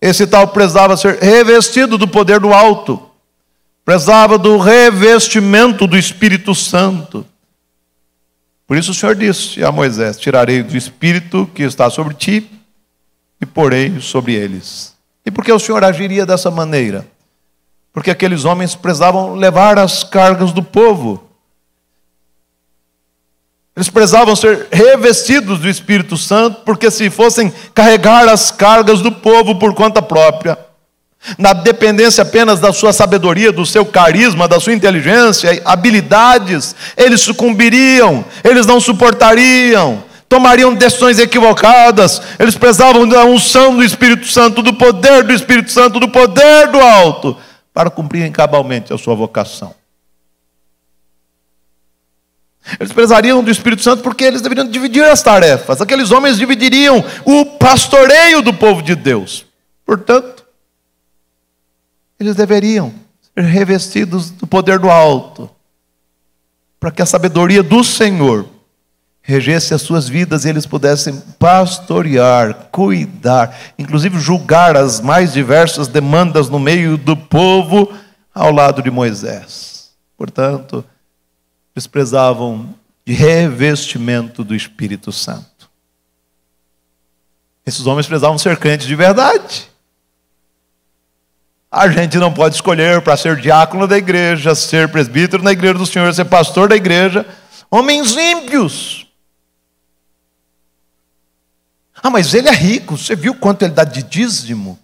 esse 0.00 0.26
tal 0.26 0.48
precisava 0.48 0.96
ser 0.96 1.16
revestido 1.20 1.96
do 1.96 2.08
poder 2.08 2.40
do 2.40 2.52
alto, 2.52 3.00
precisava 3.84 4.36
do 4.36 4.58
revestimento 4.58 5.86
do 5.86 5.96
Espírito 5.96 6.52
Santo. 6.52 7.24
Por 8.66 8.76
isso 8.76 8.90
o 8.90 8.94
Senhor 8.94 9.14
disse 9.14 9.62
a 9.62 9.70
Moisés: 9.70 10.18
Tirarei 10.18 10.64
do 10.64 10.76
Espírito 10.76 11.48
que 11.54 11.62
está 11.62 11.88
sobre 11.88 12.14
ti 12.14 12.57
e 13.40 13.46
porei 13.46 14.00
sobre 14.00 14.34
eles. 14.34 14.94
E 15.24 15.30
por 15.30 15.44
que 15.44 15.52
o 15.52 15.58
Senhor 15.58 15.84
agiria 15.84 16.24
dessa 16.24 16.50
maneira? 16.50 17.06
Porque 17.92 18.10
aqueles 18.10 18.44
homens 18.44 18.74
precisavam 18.74 19.34
levar 19.34 19.78
as 19.78 20.02
cargas 20.02 20.52
do 20.52 20.62
povo. 20.62 21.24
Eles 23.76 23.88
precisavam 23.88 24.34
ser 24.34 24.66
revestidos 24.72 25.60
do 25.60 25.68
Espírito 25.68 26.16
Santo, 26.16 26.62
porque 26.64 26.90
se 26.90 27.10
fossem 27.10 27.52
carregar 27.72 28.28
as 28.28 28.50
cargas 28.50 29.00
do 29.00 29.12
povo 29.12 29.56
por 29.56 29.72
conta 29.72 30.02
própria, 30.02 30.58
na 31.36 31.52
dependência 31.52 32.22
apenas 32.22 32.58
da 32.58 32.72
sua 32.72 32.92
sabedoria, 32.92 33.52
do 33.52 33.66
seu 33.66 33.84
carisma, 33.84 34.48
da 34.48 34.58
sua 34.58 34.72
inteligência, 34.72 35.62
habilidades, 35.64 36.74
eles 36.96 37.20
sucumbiriam, 37.20 38.24
eles 38.42 38.66
não 38.66 38.80
suportariam, 38.80 40.02
tomariam 40.28 40.74
decisões 40.74 41.18
equivocadas, 41.18 42.20
eles 42.38 42.54
precisavam 42.54 43.08
da 43.08 43.24
unção 43.24 43.74
do 43.74 43.82
Espírito 43.82 44.26
Santo, 44.26 44.62
do 44.62 44.74
poder 44.74 45.24
do 45.24 45.32
Espírito 45.32 45.70
Santo, 45.70 45.98
do 45.98 46.08
poder 46.08 46.68
do 46.68 46.78
alto, 46.78 47.36
para 47.72 47.88
cumprirem 47.88 48.30
cabalmente 48.30 48.92
a 48.92 48.98
sua 48.98 49.14
vocação. 49.14 49.74
Eles 52.78 52.92
precisariam 52.92 53.42
do 53.42 53.50
Espírito 53.50 53.82
Santo 53.82 54.02
porque 54.02 54.24
eles 54.24 54.42
deveriam 54.42 54.68
dividir 54.68 55.02
as 55.04 55.22
tarefas. 55.22 55.80
Aqueles 55.80 56.10
homens 56.10 56.36
dividiriam 56.36 57.02
o 57.24 57.46
pastoreio 57.46 58.42
do 58.42 58.52
povo 58.52 58.82
de 58.82 58.94
Deus. 58.94 59.46
Portanto, 59.86 60.44
eles 62.20 62.36
deveriam 62.36 62.92
ser 63.34 63.44
revestidos 63.44 64.30
do 64.30 64.46
poder 64.46 64.78
do 64.78 64.90
alto, 64.90 65.48
para 66.78 66.90
que 66.90 67.00
a 67.00 67.06
sabedoria 67.06 67.62
do 67.62 67.82
Senhor 67.82 68.46
regesse 69.28 69.74
as 69.74 69.82
suas 69.82 70.08
vidas 70.08 70.46
e 70.46 70.48
eles 70.48 70.64
pudessem 70.64 71.22
pastorear, 71.38 72.68
cuidar, 72.72 73.54
inclusive 73.78 74.18
julgar 74.18 74.74
as 74.74 75.02
mais 75.02 75.34
diversas 75.34 75.86
demandas 75.86 76.48
no 76.48 76.58
meio 76.58 76.96
do 76.96 77.14
povo 77.14 77.92
ao 78.34 78.50
lado 78.50 78.82
de 78.82 78.90
Moisés. 78.90 79.90
Portanto, 80.16 80.82
eles 81.76 81.86
precisavam 81.86 82.74
de 83.04 83.12
revestimento 83.12 84.42
do 84.42 84.54
Espírito 84.54 85.12
Santo. 85.12 85.68
Esses 87.66 87.86
homens 87.86 88.06
precisavam 88.06 88.38
ser 88.38 88.56
crentes 88.56 88.86
de 88.86 88.96
verdade. 88.96 89.68
A 91.70 91.86
gente 91.90 92.16
não 92.16 92.32
pode 92.32 92.54
escolher 92.54 93.02
para 93.02 93.14
ser 93.14 93.36
diácono 93.36 93.86
da 93.86 93.98
igreja, 93.98 94.54
ser 94.54 94.88
presbítero 94.88 95.42
na 95.42 95.52
igreja 95.52 95.74
do 95.74 95.84
Senhor, 95.84 96.14
ser 96.14 96.24
pastor 96.24 96.70
da 96.70 96.76
igreja, 96.76 97.26
homens 97.70 98.16
ímpios. 98.16 99.07
Ah, 102.08 102.10
mas 102.10 102.32
ele 102.32 102.48
é 102.48 102.52
rico, 102.52 102.96
você 102.96 103.14
viu 103.14 103.34
quanto 103.34 103.66
ele 103.66 103.74
dá 103.74 103.84
de 103.84 104.02
dízimo? 104.02 104.78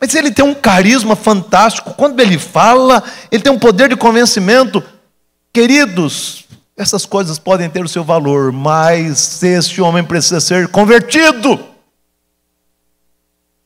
Mas 0.00 0.14
ele 0.14 0.30
tem 0.30 0.44
um 0.44 0.54
carisma 0.54 1.16
fantástico, 1.16 1.94
quando 1.94 2.20
ele 2.20 2.38
fala, 2.38 3.02
ele 3.28 3.42
tem 3.42 3.52
um 3.52 3.58
poder 3.58 3.88
de 3.88 3.96
convencimento. 3.96 4.80
Queridos, 5.52 6.44
essas 6.76 7.04
coisas 7.04 7.40
podem 7.40 7.68
ter 7.68 7.84
o 7.84 7.88
seu 7.88 8.04
valor, 8.04 8.52
mas 8.52 9.42
este 9.42 9.80
homem 9.80 10.04
precisa 10.04 10.40
ser 10.40 10.68
convertido 10.68 11.58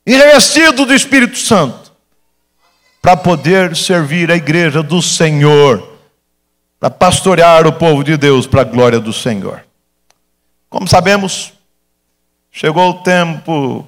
e 0.07 0.17
revestido 0.17 0.87
do 0.87 0.95
Espírito 0.95 1.37
Santo 1.37 1.93
para 3.03 3.19
poder 3.19 3.77
servir 3.77 4.31
a 4.31 4.37
igreja 4.37 4.83
do 4.83 5.03
Senhor, 5.03 5.99
para 6.81 6.89
pastorear 6.89 7.67
o 7.67 7.73
povo 7.75 8.03
de 8.03 8.17
Deus 8.17 8.47
para 8.47 8.63
a 8.63 8.65
glória 8.65 8.99
do 8.99 9.13
Senhor. 9.13 9.63
Como 10.71 10.89
sabemos, 10.89 11.54
chegou 12.55 12.91
o 12.91 12.95
tempo, 13.03 13.85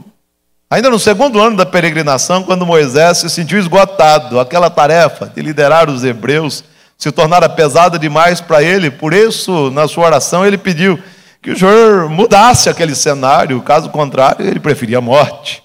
ainda 0.69 0.91
no 0.91 0.99
segundo 0.99 1.41
ano 1.41 1.57
da 1.57 1.65
peregrinação, 1.65 2.43
quando 2.43 2.67
Moisés 2.67 3.19
se 3.19 3.31
sentiu 3.31 3.61
esgotado, 3.61 4.41
aquela 4.41 4.69
tarefa 4.69 5.27
de 5.33 5.41
liderar 5.41 5.89
os 5.89 6.03
hebreus 6.03 6.65
se 6.99 7.13
tornara 7.13 7.49
pesada 7.49 7.97
demais 7.97 8.41
para 8.41 8.63
ele, 8.63 8.91
por 8.91 9.15
isso, 9.15 9.71
na 9.71 9.87
sua 9.87 10.07
oração, 10.07 10.45
ele 10.45 10.59
pediu 10.59 11.01
que 11.41 11.53
o 11.53 11.59
Senhor 11.59 12.11
mudasse 12.11 12.69
aquele 12.69 12.97
cenário, 12.97 13.63
caso 13.63 13.89
contrário, 13.91 14.45
ele 14.45 14.59
preferia 14.59 14.99
a 14.99 15.03
morte. 15.03 15.63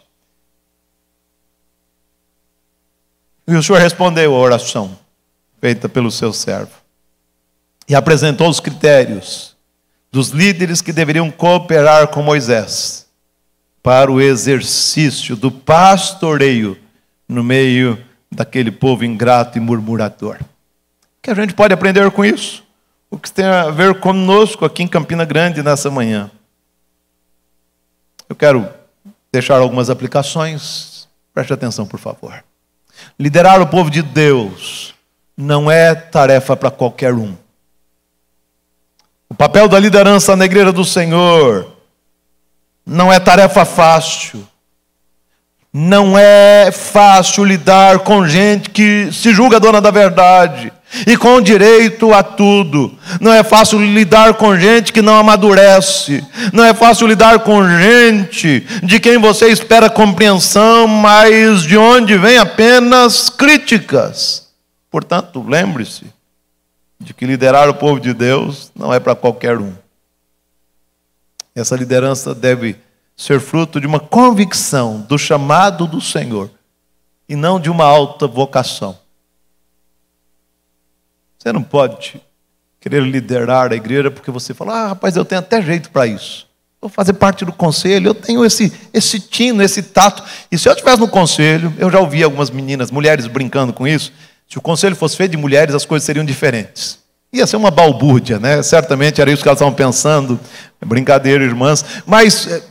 E 3.48 3.56
o 3.56 3.64
Senhor 3.64 3.80
respondeu 3.80 4.36
a 4.36 4.38
oração 4.38 4.96
feita 5.60 5.90
pelo 5.90 6.12
seu 6.12 6.32
servo 6.32 6.74
e 7.90 7.96
apresentou 7.96 8.48
os 8.48 8.60
critérios 8.60 9.51
dos 10.12 10.30
líderes 10.30 10.82
que 10.82 10.92
deveriam 10.92 11.32
cooperar 11.32 12.08
com 12.08 12.22
Moisés 12.22 13.08
para 13.82 14.12
o 14.12 14.22
exercício 14.22 15.36
do 15.36 15.52
pastoreio 15.52 16.78
no 17.28 17.44
meio 17.44 17.98
daquele 18.32 18.72
povo 18.72 19.06
ingrato 19.06 19.58
e 19.58 19.62
murmurador 19.62 20.38
que 21.22 21.30
a 21.30 21.36
gente 21.36 21.54
pode 21.54 21.74
aprender 21.74 22.10
com 22.12 22.26
isso? 22.26 22.64
O 23.10 23.18
que 23.18 23.32
tem 23.32 23.46
a 23.46 23.70
ver 23.70 24.00
conosco 24.00 24.66
aqui 24.66 24.84
em 24.84 24.88
Campina 24.88 25.24
Grande 25.24 25.62
nessa 25.62 25.92
manhã? 25.92 26.32
Eu 28.28 28.36
quero 28.36 28.68
deixar 29.32 29.58
algumas 29.58 29.90
aplicações. 29.90 31.08
Preste 31.34 31.54
atenção, 31.54 31.86
por 31.86 32.00
favor. 32.00 32.44
Liderar 33.20 33.62
o 33.62 33.68
povo 33.68 33.90
de 33.90 34.02
Deus 34.02 34.96
não 35.38 35.70
é 35.70 35.94
tarefa 35.94 36.56
para 36.56 36.72
qualquer 36.72 37.14
um. 37.14 37.36
O 39.32 39.34
papel 39.34 39.70
da 39.70 39.80
liderança 39.80 40.36
na 40.36 40.44
igreja 40.44 40.74
do 40.74 40.84
Senhor 40.84 41.66
não 42.86 43.14
é 43.14 43.18
tarefa 43.18 43.64
fácil. 43.64 44.46
Não 45.72 46.20
é 46.20 46.70
fácil 46.70 47.46
lidar 47.46 48.00
com 48.00 48.28
gente 48.28 48.70
que 48.72 49.10
se 49.10 49.32
julga 49.32 49.58
dona 49.58 49.80
da 49.80 49.90
verdade 49.90 50.74
e 51.08 51.16
com 51.16 51.40
direito 51.40 52.14
a 52.14 52.22
tudo. 52.22 52.94
Não 53.22 53.32
é 53.32 53.42
fácil 53.42 53.80
lidar 53.80 54.34
com 54.34 54.60
gente 54.60 54.92
que 54.92 55.02
não 55.02 55.18
amadurece. 55.18 56.22
Não 56.52 56.66
é 56.66 56.74
fácil 56.74 57.08
lidar 57.08 57.40
com 57.40 57.66
gente 57.66 58.68
de 58.84 59.00
quem 59.00 59.18
você 59.18 59.48
espera 59.48 59.90
compreensão, 59.90 60.90
mas 60.90 61.62
de 61.62 61.78
onde 61.78 62.18
vem 62.18 62.38
apenas 62.38 63.30
críticas. 63.30 64.50
Portanto, 64.92 65.42
lembre-se 65.48 66.04
de 67.02 67.14
que 67.14 67.26
liderar 67.26 67.68
o 67.68 67.74
povo 67.74 68.00
de 68.00 68.14
Deus 68.14 68.72
não 68.76 68.94
é 68.94 69.00
para 69.00 69.16
qualquer 69.16 69.58
um. 69.58 69.74
Essa 71.56 71.76
liderança 71.76 72.34
deve 72.34 72.78
ser 73.18 73.40
fruto 73.40 73.82
de 73.82 73.88
uma 73.88 74.00
convicção 74.00 75.02
do 75.02 75.18
chamado 75.18 75.86
do 75.86 76.00
Senhor 76.00 76.50
e 77.28 77.36
não 77.36 77.60
de 77.60 77.70
uma 77.70 77.86
alta 77.86 78.28
vocação. 78.28 78.98
Você 81.38 81.52
não 81.52 81.64
pode 81.64 82.22
querer 82.80 83.04
liderar 83.04 83.72
a 83.72 83.76
igreja 83.76 84.12
porque 84.12 84.32
você 84.32 84.54
fala, 84.54 84.74
ah, 84.74 84.88
rapaz, 84.90 85.16
eu 85.16 85.26
tenho 85.26 85.40
até 85.40 85.62
jeito 85.62 85.90
para 85.90 86.08
isso. 86.08 86.48
Vou 86.80 86.90
fazer 86.90 87.14
parte 87.14 87.46
do 87.46 87.54
conselho, 87.54 88.08
eu 88.08 88.16
tenho 88.16 88.44
esse, 88.44 88.74
esse 88.92 89.20
tino, 89.20 89.62
esse 89.62 89.84
tato. 89.84 90.24
E 90.52 90.58
se 90.58 90.68
eu 90.68 90.74
estivesse 90.74 91.00
no 91.00 91.08
conselho, 91.08 91.74
eu 91.78 91.92
já 91.92 92.00
ouvi 92.00 92.24
algumas 92.24 92.50
meninas, 92.50 92.90
mulheres 92.90 93.28
brincando 93.28 93.72
com 93.72 93.88
isso. 93.88 94.12
Se 94.52 94.58
o 94.58 94.62
conselho 94.62 94.98
fosse 94.98 95.16
feito 95.16 95.32
de 95.32 95.38
mulheres, 95.38 95.74
as 95.74 95.86
coisas 95.86 96.06
seriam 96.06 96.26
diferentes. 96.26 97.00
Ia 97.32 97.48
ser 97.48 97.56
uma 97.56 97.72
balbúrdia, 97.72 98.38
né? 98.38 98.62
Certamente 98.62 99.22
era 99.22 99.32
isso 99.32 99.42
que 99.42 99.48
elas 99.48 99.58
estavam 99.58 99.74
pensando. 99.74 100.38
Brincadeira, 100.86 101.42
irmãs. 101.42 101.86
Mas 102.06 102.48
eh, 102.48 102.62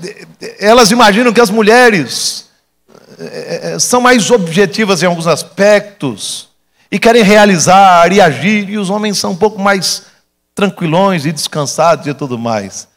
eh, 0.42 0.56
elas 0.60 0.90
imaginam 0.90 1.32
que 1.32 1.40
as 1.40 1.48
mulheres 1.48 2.50
eh, 3.18 3.78
são 3.80 3.98
mais 3.98 4.30
objetivas 4.30 5.02
em 5.02 5.06
alguns 5.06 5.26
aspectos 5.26 6.50
e 6.92 6.98
querem 6.98 7.22
realizar 7.22 8.12
e 8.12 8.20
agir, 8.20 8.68
e 8.68 8.76
os 8.76 8.90
homens 8.90 9.16
são 9.16 9.30
um 9.30 9.36
pouco 9.36 9.58
mais 9.58 10.02
tranquilões 10.54 11.24
e 11.24 11.32
descansados 11.32 12.06
e 12.06 12.12
tudo 12.12 12.38
mais. 12.38 12.88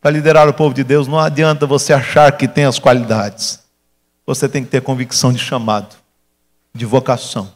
Para 0.00 0.10
liderar 0.10 0.48
o 0.48 0.54
povo 0.54 0.74
de 0.74 0.84
Deus, 0.84 1.06
não 1.06 1.18
adianta 1.18 1.66
você 1.66 1.92
achar 1.92 2.32
que 2.32 2.48
tem 2.48 2.64
as 2.64 2.78
qualidades. 2.78 3.59
Você 4.30 4.48
tem 4.48 4.62
que 4.62 4.70
ter 4.70 4.80
convicção 4.80 5.32
de 5.32 5.40
chamado, 5.40 5.96
de 6.72 6.86
vocação. 6.86 7.52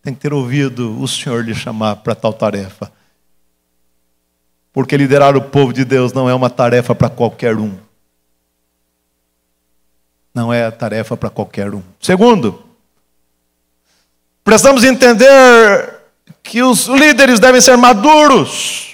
Tem 0.00 0.14
que 0.14 0.20
ter 0.20 0.32
ouvido 0.32 0.98
o 0.98 1.06
Senhor 1.06 1.44
lhe 1.44 1.54
chamar 1.54 1.96
para 1.96 2.14
tal 2.14 2.32
tarefa. 2.32 2.90
Porque 4.72 4.96
liderar 4.96 5.36
o 5.36 5.42
povo 5.42 5.74
de 5.74 5.84
Deus 5.84 6.14
não 6.14 6.26
é 6.26 6.32
uma 6.32 6.48
tarefa 6.48 6.94
para 6.94 7.10
qualquer 7.10 7.54
um. 7.54 7.76
Não 10.34 10.50
é 10.50 10.64
a 10.64 10.72
tarefa 10.72 11.18
para 11.18 11.28
qualquer 11.28 11.74
um. 11.74 11.82
Segundo, 12.00 12.64
precisamos 14.42 14.84
entender 14.84 16.00
que 16.42 16.62
os 16.62 16.86
líderes 16.86 17.38
devem 17.38 17.60
ser 17.60 17.76
maduros. 17.76 18.91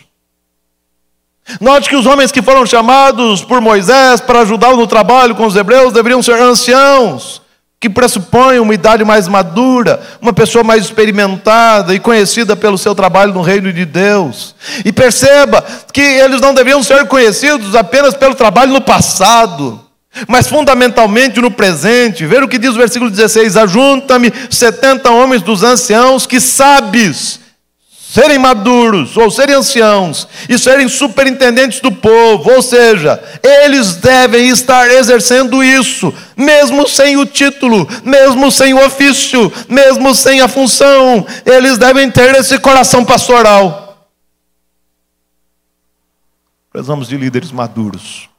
Note 1.61 1.89
que 1.89 1.97
os 1.97 2.07
homens 2.07 2.31
que 2.31 2.43
foram 2.43 2.67
chamados 2.67 3.43
por 3.43 3.61
Moisés 3.61 4.21
para 4.21 4.41
ajudá-lo 4.41 4.77
no 4.77 4.87
trabalho 4.87 5.35
com 5.35 5.47
os 5.47 5.57
hebreus 5.57 5.93
deveriam 5.93 6.23
ser 6.23 6.41
anciãos, 6.41 7.41
que 7.81 7.89
pressupõem 7.89 8.59
uma 8.59 8.75
idade 8.75 9.03
mais 9.03 9.27
madura, 9.27 10.01
uma 10.21 10.33
pessoa 10.33 10.63
mais 10.63 10.85
experimentada 10.85 11.95
e 11.95 12.01
conhecida 12.01 12.55
pelo 12.55 12.77
seu 12.77 12.95
trabalho 12.95 13.33
no 13.33 13.41
reino 13.41 13.73
de 13.73 13.87
Deus. 13.87 14.55
E 14.85 14.93
perceba 14.93 15.65
que 15.93 16.03
eles 16.03 16.41
não 16.41 16.53
deveriam 16.53 16.83
ser 16.83 17.07
conhecidos 17.07 17.75
apenas 17.75 18.15
pelo 18.15 18.35
trabalho 18.35 18.73
no 18.73 18.81
passado, 18.83 19.81
mas 20.27 20.49
fundamentalmente 20.49 21.41
no 21.41 21.51
presente. 21.51 22.27
Ver 22.27 22.43
o 22.43 22.49
que 22.49 22.59
diz 22.59 22.75
o 22.75 22.79
versículo 22.79 23.11
16: 23.11 23.57
Ajunta-me 23.57 24.33
setenta 24.51 25.11
homens 25.11 25.41
dos 25.41 25.63
anciãos 25.63 26.27
que 26.27 26.41
sabes 26.41 27.41
serem 28.11 28.39
maduros, 28.39 29.19
ou 29.19 29.31
serem 29.31 29.55
anciãos, 29.55 30.27
e 30.49 30.59
serem 30.59 30.89
superintendentes 30.89 31.79
do 31.81 31.93
povo, 31.93 32.51
ou 32.51 32.63
seja, 32.63 33.23
eles 33.43 33.97
devem 33.97 34.49
estar 34.49 34.91
exercendo 34.91 35.63
isso, 35.63 36.13
mesmo 36.35 36.89
sem 36.89 37.19
o 37.19 37.27
título, 37.27 37.87
mesmo 38.03 38.51
sem 38.51 38.73
o 38.73 38.83
ofício, 38.83 39.53
mesmo 39.69 40.15
sem 40.15 40.41
a 40.41 40.49
função, 40.49 41.27
eles 41.45 41.77
devem 41.77 42.11
ter 42.11 42.35
esse 42.37 42.59
coração 42.59 43.05
pastoral. 43.05 44.09
Precisamos 46.73 47.09
de 47.09 47.17
líderes 47.19 47.53
maduros. 47.53 48.31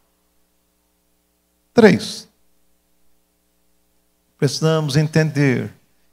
Três. 1.76 2.28
Precisamos 4.36 4.96
entender 4.96 5.72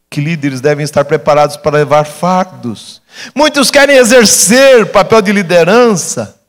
que 0.08 0.20
líderes 0.20 0.60
devem 0.60 0.84
estar 0.84 1.04
preparados 1.04 1.56
para 1.56 1.78
levar 1.78 2.04
fardos. 2.04 3.02
Muitos 3.34 3.70
querem 3.70 3.96
exercer 3.96 4.90
papel 4.92 5.20
de 5.20 5.32
liderança, 5.32 6.40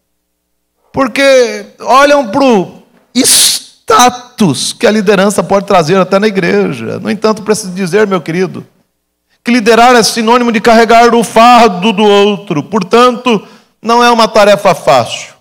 porque 0.93 1.65
olham 1.79 2.29
para 2.29 2.43
o 2.43 2.83
status 3.15 4.73
que 4.73 4.85
a 4.85 4.91
liderança 4.91 5.43
pode 5.43 5.65
trazer 5.65 5.97
até 5.97 6.19
na 6.19 6.27
igreja. 6.27 6.99
No 6.99 7.09
entanto, 7.09 7.41
preciso 7.41 7.71
dizer, 7.73 8.07
meu 8.07 8.21
querido, 8.21 8.65
que 9.43 9.51
liderar 9.51 9.95
é 9.95 10.03
sinônimo 10.03 10.51
de 10.51 10.59
carregar 10.59 11.13
o 11.15 11.23
fardo 11.23 11.93
do 11.93 12.03
outro. 12.03 12.61
Portanto, 12.63 13.47
não 13.81 14.03
é 14.03 14.11
uma 14.11 14.27
tarefa 14.27 14.75
fácil, 14.75 15.33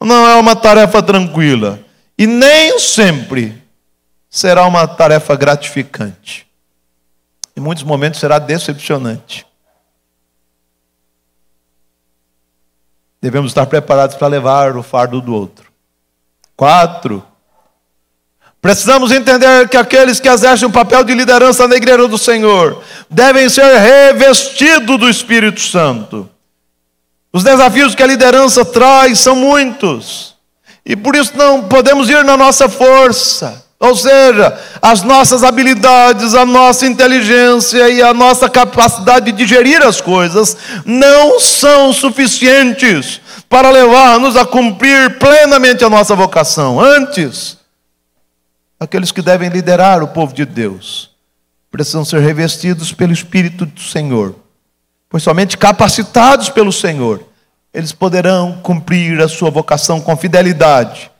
não 0.00 0.26
é 0.28 0.34
uma 0.34 0.56
tarefa 0.56 1.02
tranquila, 1.02 1.78
e 2.18 2.26
nem 2.26 2.78
sempre 2.78 3.62
será 4.28 4.66
uma 4.66 4.86
tarefa 4.86 5.36
gratificante. 5.36 6.45
Em 7.56 7.60
muitos 7.60 7.84
momentos 7.84 8.20
será 8.20 8.38
decepcionante. 8.38 9.46
Devemos 13.20 13.50
estar 13.50 13.66
preparados 13.66 14.14
para 14.14 14.28
levar 14.28 14.76
o 14.76 14.82
fardo 14.82 15.20
do 15.20 15.34
outro. 15.34 15.72
Quatro. 16.54 17.24
Precisamos 18.60 19.10
entender 19.10 19.68
que 19.68 19.76
aqueles 19.76 20.20
que 20.20 20.28
exercem 20.28 20.68
o 20.68 20.72
papel 20.72 21.02
de 21.02 21.14
liderança 21.14 21.66
na 21.66 21.76
igreja 21.76 22.06
do 22.06 22.18
Senhor 22.18 22.82
devem 23.08 23.48
ser 23.48 23.78
revestidos 23.78 24.98
do 24.98 25.08
Espírito 25.08 25.60
Santo. 25.60 26.28
Os 27.32 27.42
desafios 27.42 27.94
que 27.94 28.02
a 28.02 28.06
liderança 28.06 28.64
traz 28.64 29.18
são 29.18 29.36
muitos. 29.36 30.36
E 30.84 30.94
por 30.94 31.16
isso 31.16 31.36
não 31.36 31.68
podemos 31.68 32.08
ir 32.08 32.24
na 32.24 32.36
nossa 32.36 32.68
força. 32.68 33.65
Ou 33.78 33.94
seja, 33.94 34.58
as 34.80 35.02
nossas 35.02 35.44
habilidades, 35.44 36.34
a 36.34 36.46
nossa 36.46 36.86
inteligência 36.86 37.90
e 37.90 38.02
a 38.02 38.14
nossa 38.14 38.48
capacidade 38.48 39.26
de 39.26 39.32
digerir 39.32 39.82
as 39.82 40.00
coisas 40.00 40.56
não 40.84 41.38
são 41.38 41.92
suficientes 41.92 43.20
para 43.50 43.70
levar-nos 43.70 44.34
a 44.34 44.46
cumprir 44.46 45.18
plenamente 45.18 45.84
a 45.84 45.90
nossa 45.90 46.14
vocação. 46.14 46.80
Antes, 46.80 47.58
aqueles 48.80 49.12
que 49.12 49.20
devem 49.20 49.50
liderar 49.50 50.02
o 50.02 50.08
povo 50.08 50.32
de 50.32 50.46
Deus 50.46 51.10
precisam 51.70 52.04
ser 52.04 52.20
revestidos 52.20 52.92
pelo 52.92 53.12
Espírito 53.12 53.66
do 53.66 53.80
Senhor, 53.82 54.34
pois 55.10 55.22
somente 55.22 55.58
capacitados 55.58 56.48
pelo 56.48 56.72
Senhor 56.72 57.22
eles 57.74 57.92
poderão 57.92 58.58
cumprir 58.62 59.20
a 59.20 59.28
sua 59.28 59.50
vocação 59.50 60.00
com 60.00 60.16
fidelidade 60.16 61.10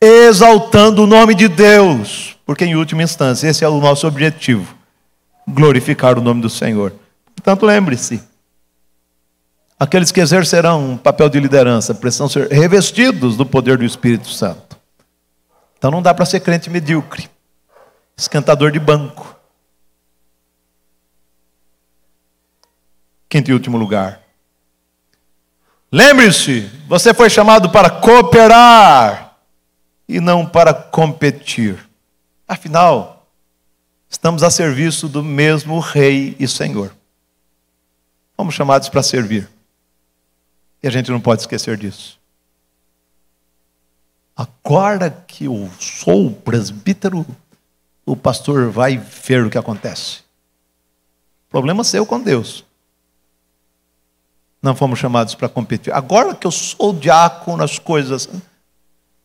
exaltando 0.00 1.02
o 1.02 1.06
nome 1.06 1.34
de 1.34 1.48
Deus, 1.48 2.36
porque 2.46 2.64
em 2.64 2.76
última 2.76 3.02
instância 3.02 3.48
esse 3.48 3.64
é 3.64 3.68
o 3.68 3.80
nosso 3.80 4.06
objetivo, 4.06 4.74
glorificar 5.46 6.18
o 6.18 6.22
nome 6.22 6.40
do 6.40 6.48
Senhor. 6.48 6.94
Portanto, 7.34 7.66
lembre-se, 7.66 8.22
aqueles 9.78 10.12
que 10.12 10.20
exercerão 10.20 10.92
um 10.92 10.96
papel 10.96 11.28
de 11.28 11.40
liderança 11.40 11.94
precisam 11.94 12.28
ser 12.28 12.48
revestidos 12.48 13.36
do 13.36 13.44
poder 13.44 13.78
do 13.78 13.84
Espírito 13.84 14.28
Santo. 14.28 14.78
Então 15.76 15.90
não 15.90 16.02
dá 16.02 16.12
para 16.12 16.26
ser 16.26 16.40
crente 16.40 16.70
medíocre, 16.70 17.28
esquentador 18.16 18.70
de 18.70 18.78
banco. 18.78 19.36
Quinto 23.28 23.50
e 23.50 23.54
último 23.54 23.76
lugar. 23.76 24.20
Lembre-se, 25.92 26.70
você 26.86 27.12
foi 27.12 27.30
chamado 27.30 27.70
para 27.70 27.90
cooperar 27.90 29.27
e 30.08 30.20
não 30.20 30.46
para 30.46 30.72
competir. 30.72 31.78
Afinal, 32.46 33.26
estamos 34.08 34.42
a 34.42 34.50
serviço 34.50 35.08
do 35.08 35.22
mesmo 35.22 35.78
Rei 35.78 36.34
e 36.38 36.48
Senhor. 36.48 36.94
Fomos 38.36 38.54
chamados 38.54 38.88
para 38.88 39.02
servir. 39.02 39.48
E 40.82 40.88
a 40.88 40.90
gente 40.90 41.10
não 41.10 41.20
pode 41.20 41.42
esquecer 41.42 41.76
disso. 41.76 42.18
Agora 44.34 45.10
que 45.10 45.46
eu 45.46 45.68
sou 45.80 46.30
presbítero, 46.30 47.26
o 48.06 48.16
pastor 48.16 48.70
vai 48.70 48.96
ver 48.96 49.44
o 49.44 49.50
que 49.50 49.58
acontece. 49.58 50.20
Problema 51.50 51.82
seu 51.82 52.06
com 52.06 52.20
Deus. 52.20 52.64
Não 54.62 54.74
fomos 54.76 54.98
chamados 54.98 55.34
para 55.34 55.48
competir. 55.48 55.92
Agora 55.92 56.34
que 56.34 56.46
eu 56.46 56.50
sou 56.50 56.92
diácono, 56.92 57.62
as 57.62 57.78
coisas. 57.78 58.28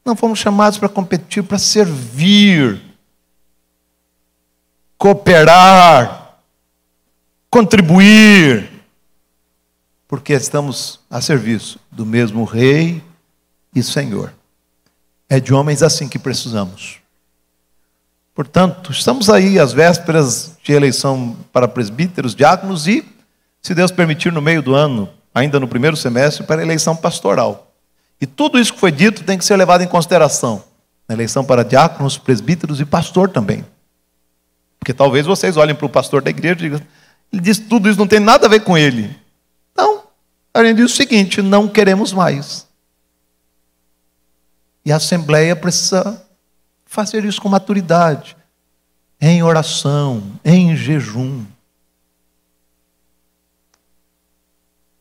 Não 0.05 0.15
fomos 0.15 0.39
chamados 0.39 0.77
para 0.77 0.89
competir, 0.89 1.43
para 1.43 1.57
servir, 1.57 2.81
cooperar, 4.97 6.37
contribuir, 7.49 8.69
porque 10.07 10.33
estamos 10.33 10.99
a 11.09 11.21
serviço 11.21 11.79
do 11.89 12.05
mesmo 12.05 12.43
Rei 12.43 13.03
e 13.73 13.81
Senhor. 13.81 14.33
É 15.29 15.39
de 15.39 15.53
homens 15.53 15.81
assim 15.81 16.09
que 16.09 16.19
precisamos. 16.19 16.99
Portanto, 18.35 18.91
estamos 18.91 19.29
aí 19.29 19.59
às 19.59 19.73
vésperas 19.73 20.57
de 20.63 20.73
eleição 20.73 21.37
para 21.51 21.67
presbíteros, 21.67 22.35
diáconos 22.35 22.87
e, 22.87 23.05
se 23.61 23.73
Deus 23.73 23.91
permitir, 23.91 24.31
no 24.31 24.41
meio 24.41 24.61
do 24.61 24.75
ano, 24.75 25.09
ainda 25.33 25.59
no 25.59 25.67
primeiro 25.67 25.95
semestre, 25.95 26.45
para 26.45 26.61
a 26.61 26.63
eleição 26.63 26.95
pastoral. 26.95 27.72
E 28.19 28.25
tudo 28.25 28.59
isso 28.59 28.73
que 28.73 28.79
foi 28.79 28.91
dito 28.91 29.23
tem 29.23 29.37
que 29.37 29.45
ser 29.45 29.55
levado 29.55 29.81
em 29.81 29.87
consideração 29.87 30.63
na 31.07 31.15
eleição 31.15 31.43
para 31.43 31.63
diáconos, 31.63 32.17
presbíteros 32.17 32.79
e 32.79 32.85
pastor 32.85 33.29
também. 33.29 33.65
Porque 34.79 34.93
talvez 34.93 35.25
vocês 35.25 35.57
olhem 35.57 35.75
para 35.75 35.85
o 35.85 35.89
pastor 35.89 36.21
da 36.21 36.29
igreja 36.29 36.53
e 36.53 36.57
digam, 36.57 36.81
ele 37.31 37.41
diz 37.41 37.57
que 37.57 37.65
tudo 37.65 37.89
isso 37.89 37.99
não 37.99 38.07
tem 38.07 38.19
nada 38.19 38.45
a 38.45 38.49
ver 38.49 38.61
com 38.61 38.77
ele. 38.77 39.15
Não, 39.75 40.03
a 40.53 40.63
gente 40.63 40.77
diz 40.77 40.91
o 40.91 40.95
seguinte: 40.95 41.41
não 41.41 41.67
queremos 41.67 42.11
mais. 42.11 42.67
E 44.85 44.91
a 44.91 44.97
Assembleia 44.97 45.55
precisa 45.55 46.21
fazer 46.85 47.23
isso 47.23 47.41
com 47.41 47.47
maturidade, 47.47 48.35
em 49.19 49.41
oração, 49.41 50.21
em 50.43 50.75
jejum. 50.75 51.45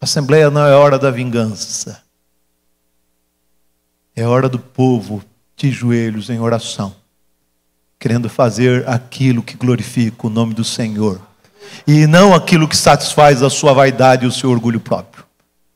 A 0.00 0.04
Assembleia 0.04 0.50
não 0.50 0.64
é 0.64 0.74
hora 0.74 0.98
da 0.98 1.10
vingança. 1.10 2.01
É 4.14 4.26
hora 4.26 4.48
do 4.48 4.58
povo 4.58 5.24
de 5.56 5.70
joelhos 5.70 6.28
em 6.28 6.40
oração, 6.40 6.94
querendo 7.98 8.28
fazer 8.28 8.88
aquilo 8.88 9.42
que 9.42 9.56
glorifica 9.56 10.26
o 10.26 10.30
nome 10.30 10.54
do 10.54 10.64
Senhor, 10.64 11.20
e 11.86 12.06
não 12.06 12.34
aquilo 12.34 12.68
que 12.68 12.76
satisfaz 12.76 13.42
a 13.42 13.48
sua 13.48 13.72
vaidade 13.72 14.24
e 14.24 14.28
o 14.28 14.32
seu 14.32 14.50
orgulho 14.50 14.80
próprio. 14.80 15.24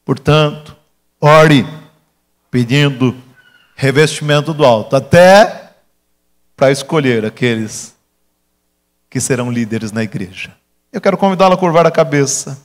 Portanto, 0.05 0.77
ore 1.21 1.67
pedindo 2.51 3.17
revestimento 3.75 4.53
do 4.55 4.65
alto, 4.65 4.97
até 4.97 5.73
para 6.57 6.71
escolher 6.71 7.25
aqueles 7.25 7.95
que 9.11 9.21
serão 9.21 9.51
líderes 9.51 9.93
na 9.93 10.03
igreja. 10.03 10.55
Eu 10.93 11.01
quero 11.01 11.19
convidá-la 11.19 11.55
a 11.55 11.59
curvar 11.59 11.87
a 11.87 11.91
cabeça, 11.91 12.59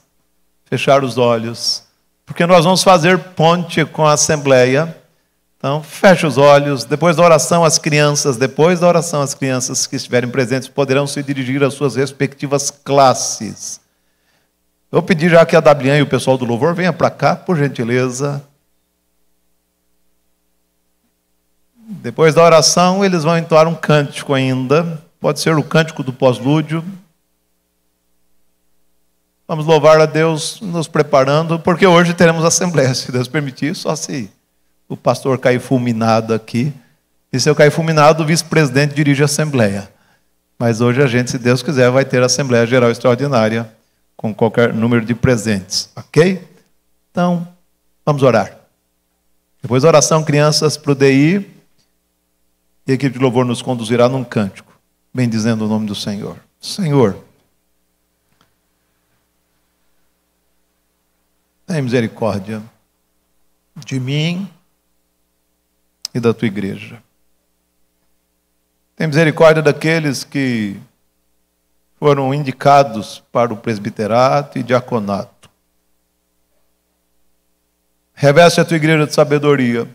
fechar 0.64 1.04
os 1.04 1.18
olhos, 1.18 1.84
porque 2.24 2.46
nós 2.46 2.64
vamos 2.64 2.82
fazer 2.82 3.18
ponte 3.18 3.84
com 3.84 4.06
a 4.06 4.12
assembleia. 4.12 5.01
Então, 5.62 5.80
feche 5.80 6.26
os 6.26 6.38
olhos. 6.38 6.82
Depois 6.82 7.14
da 7.14 7.22
oração, 7.22 7.64
as 7.64 7.78
crianças, 7.78 8.36
depois 8.36 8.80
da 8.80 8.88
oração, 8.88 9.22
as 9.22 9.32
crianças 9.32 9.86
que 9.86 9.94
estiverem 9.94 10.28
presentes 10.28 10.66
poderão 10.66 11.06
se 11.06 11.22
dirigir 11.22 11.62
às 11.62 11.74
suas 11.74 11.94
respectivas 11.94 12.68
classes. 12.68 13.80
Vou 14.90 15.00
pedir 15.00 15.30
já 15.30 15.46
que 15.46 15.54
a 15.54 15.60
Dablian 15.60 15.98
e 15.98 16.02
o 16.02 16.06
pessoal 16.08 16.36
do 16.36 16.44
louvor 16.44 16.74
venham 16.74 16.92
para 16.92 17.10
cá, 17.10 17.36
por 17.36 17.56
gentileza. 17.56 18.42
Depois 21.76 22.34
da 22.34 22.42
oração, 22.42 23.04
eles 23.04 23.22
vão 23.22 23.38
entoar 23.38 23.68
um 23.68 23.74
cântico 23.76 24.34
ainda. 24.34 25.00
Pode 25.20 25.38
ser 25.38 25.56
o 25.56 25.62
cântico 25.62 26.02
do 26.02 26.12
pós-lúdio. 26.12 26.84
Vamos 29.46 29.64
louvar 29.64 30.00
a 30.00 30.06
Deus 30.06 30.60
nos 30.60 30.88
preparando, 30.88 31.56
porque 31.60 31.86
hoje 31.86 32.14
teremos 32.14 32.44
assembleia, 32.44 32.92
se 32.96 33.12
Deus 33.12 33.28
permitir, 33.28 33.76
só 33.76 33.94
se 33.94 34.28
o 34.92 34.96
pastor 34.96 35.38
cair 35.38 35.58
fulminado 35.58 36.34
aqui. 36.34 36.72
E 37.32 37.40
se 37.40 37.48
eu 37.48 37.54
cair 37.54 37.70
fulminado, 37.70 38.22
o 38.22 38.26
vice-presidente 38.26 38.94
dirige 38.94 39.22
a 39.22 39.24
assembleia. 39.24 39.90
Mas 40.58 40.82
hoje 40.82 41.02
a 41.02 41.06
gente, 41.06 41.30
se 41.30 41.38
Deus 41.38 41.62
quiser, 41.62 41.90
vai 41.90 42.04
ter 42.04 42.22
a 42.22 42.26
Assembleia 42.26 42.66
Geral 42.66 42.90
Extraordinária 42.90 43.72
com 44.14 44.34
qualquer 44.34 44.72
número 44.72 45.04
de 45.04 45.14
presentes, 45.14 45.90
ok? 45.96 46.46
Então, 47.10 47.48
vamos 48.04 48.22
orar. 48.22 48.56
Depois 49.62 49.82
oração, 49.82 50.22
crianças 50.22 50.76
para 50.76 50.92
o 50.92 50.94
DI, 50.94 51.50
e 52.86 52.92
a 52.92 52.94
equipe 52.94 53.16
de 53.16 53.22
louvor 53.22 53.46
nos 53.46 53.62
conduzirá 53.62 54.08
num 54.08 54.22
cântico, 54.22 54.78
bendizendo 55.12 55.64
o 55.64 55.68
nome 55.68 55.86
do 55.86 55.94
Senhor. 55.94 56.36
Senhor, 56.60 57.16
tem 61.66 61.80
misericórdia 61.80 62.62
de 63.84 63.98
mim 63.98 64.48
e 66.14 66.20
da 66.20 66.34
tua 66.34 66.48
igreja. 66.48 67.02
Tem 68.96 69.06
misericórdia 69.06 69.62
daqueles 69.62 70.24
que 70.24 70.76
foram 71.98 72.34
indicados 72.34 73.22
para 73.32 73.52
o 73.52 73.56
presbiterato 73.56 74.58
e 74.58 74.62
diaconato. 74.62 75.48
Reveste 78.12 78.60
a 78.60 78.64
tua 78.64 78.76
igreja 78.76 79.06
de 79.06 79.14
sabedoria. 79.14 79.88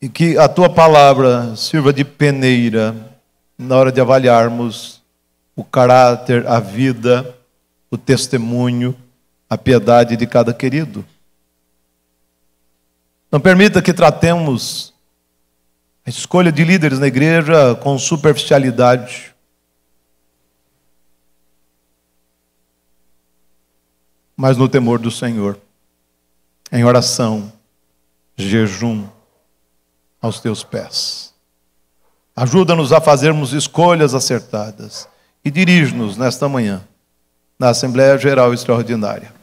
E 0.00 0.08
que 0.08 0.36
a 0.36 0.48
tua 0.48 0.68
palavra 0.68 1.56
sirva 1.56 1.92
de 1.92 2.04
peneira 2.04 2.94
na 3.56 3.76
hora 3.76 3.90
de 3.90 4.00
avaliarmos 4.00 5.02
o 5.54 5.64
caráter, 5.64 6.46
a 6.46 6.60
vida, 6.60 7.34
o 7.90 7.96
testemunho, 7.96 8.94
a 9.48 9.56
piedade 9.56 10.16
de 10.16 10.26
cada 10.26 10.52
querido. 10.52 11.04
Não 13.30 13.40
permita 13.40 13.82
que 13.82 13.92
tratemos 13.92 14.94
a 16.06 16.10
escolha 16.10 16.52
de 16.52 16.64
líderes 16.64 16.98
na 17.00 17.08
igreja 17.08 17.74
com 17.74 17.98
superficialidade. 17.98 19.34
Mas 24.36 24.56
no 24.56 24.68
temor 24.68 25.00
do 25.00 25.10
Senhor, 25.10 25.58
em 26.70 26.84
oração, 26.84 27.52
jejum 28.36 29.08
aos 30.20 30.38
teus 30.38 30.62
pés. 30.62 31.34
Ajuda-nos 32.36 32.92
a 32.92 33.00
fazermos 33.00 33.52
escolhas 33.52 34.14
acertadas 34.14 35.08
e 35.44 35.50
dirige-nos 35.50 36.16
nesta 36.16 36.48
manhã 36.48 36.86
na 37.58 37.70
Assembleia 37.70 38.16
Geral 38.18 38.52
Extraordinária. 38.52 39.34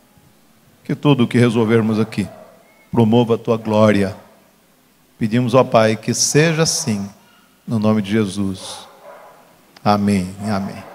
Que 0.84 0.96
tudo 0.96 1.24
o 1.24 1.28
que 1.28 1.38
resolvermos 1.38 2.00
aqui 2.00 2.30
promova 2.94 3.36
a 3.36 3.38
tua 3.38 3.58
glória 3.58 4.16
Pedimos 5.24 5.56
ao 5.56 5.64
Pai 5.64 5.96
que 5.96 6.14
seja 6.14 6.64
assim, 6.64 7.10
no 7.66 7.80
nome 7.80 8.02
de 8.02 8.12
Jesus. 8.12 8.86
Amém. 9.82 10.36
Amém. 10.42 10.93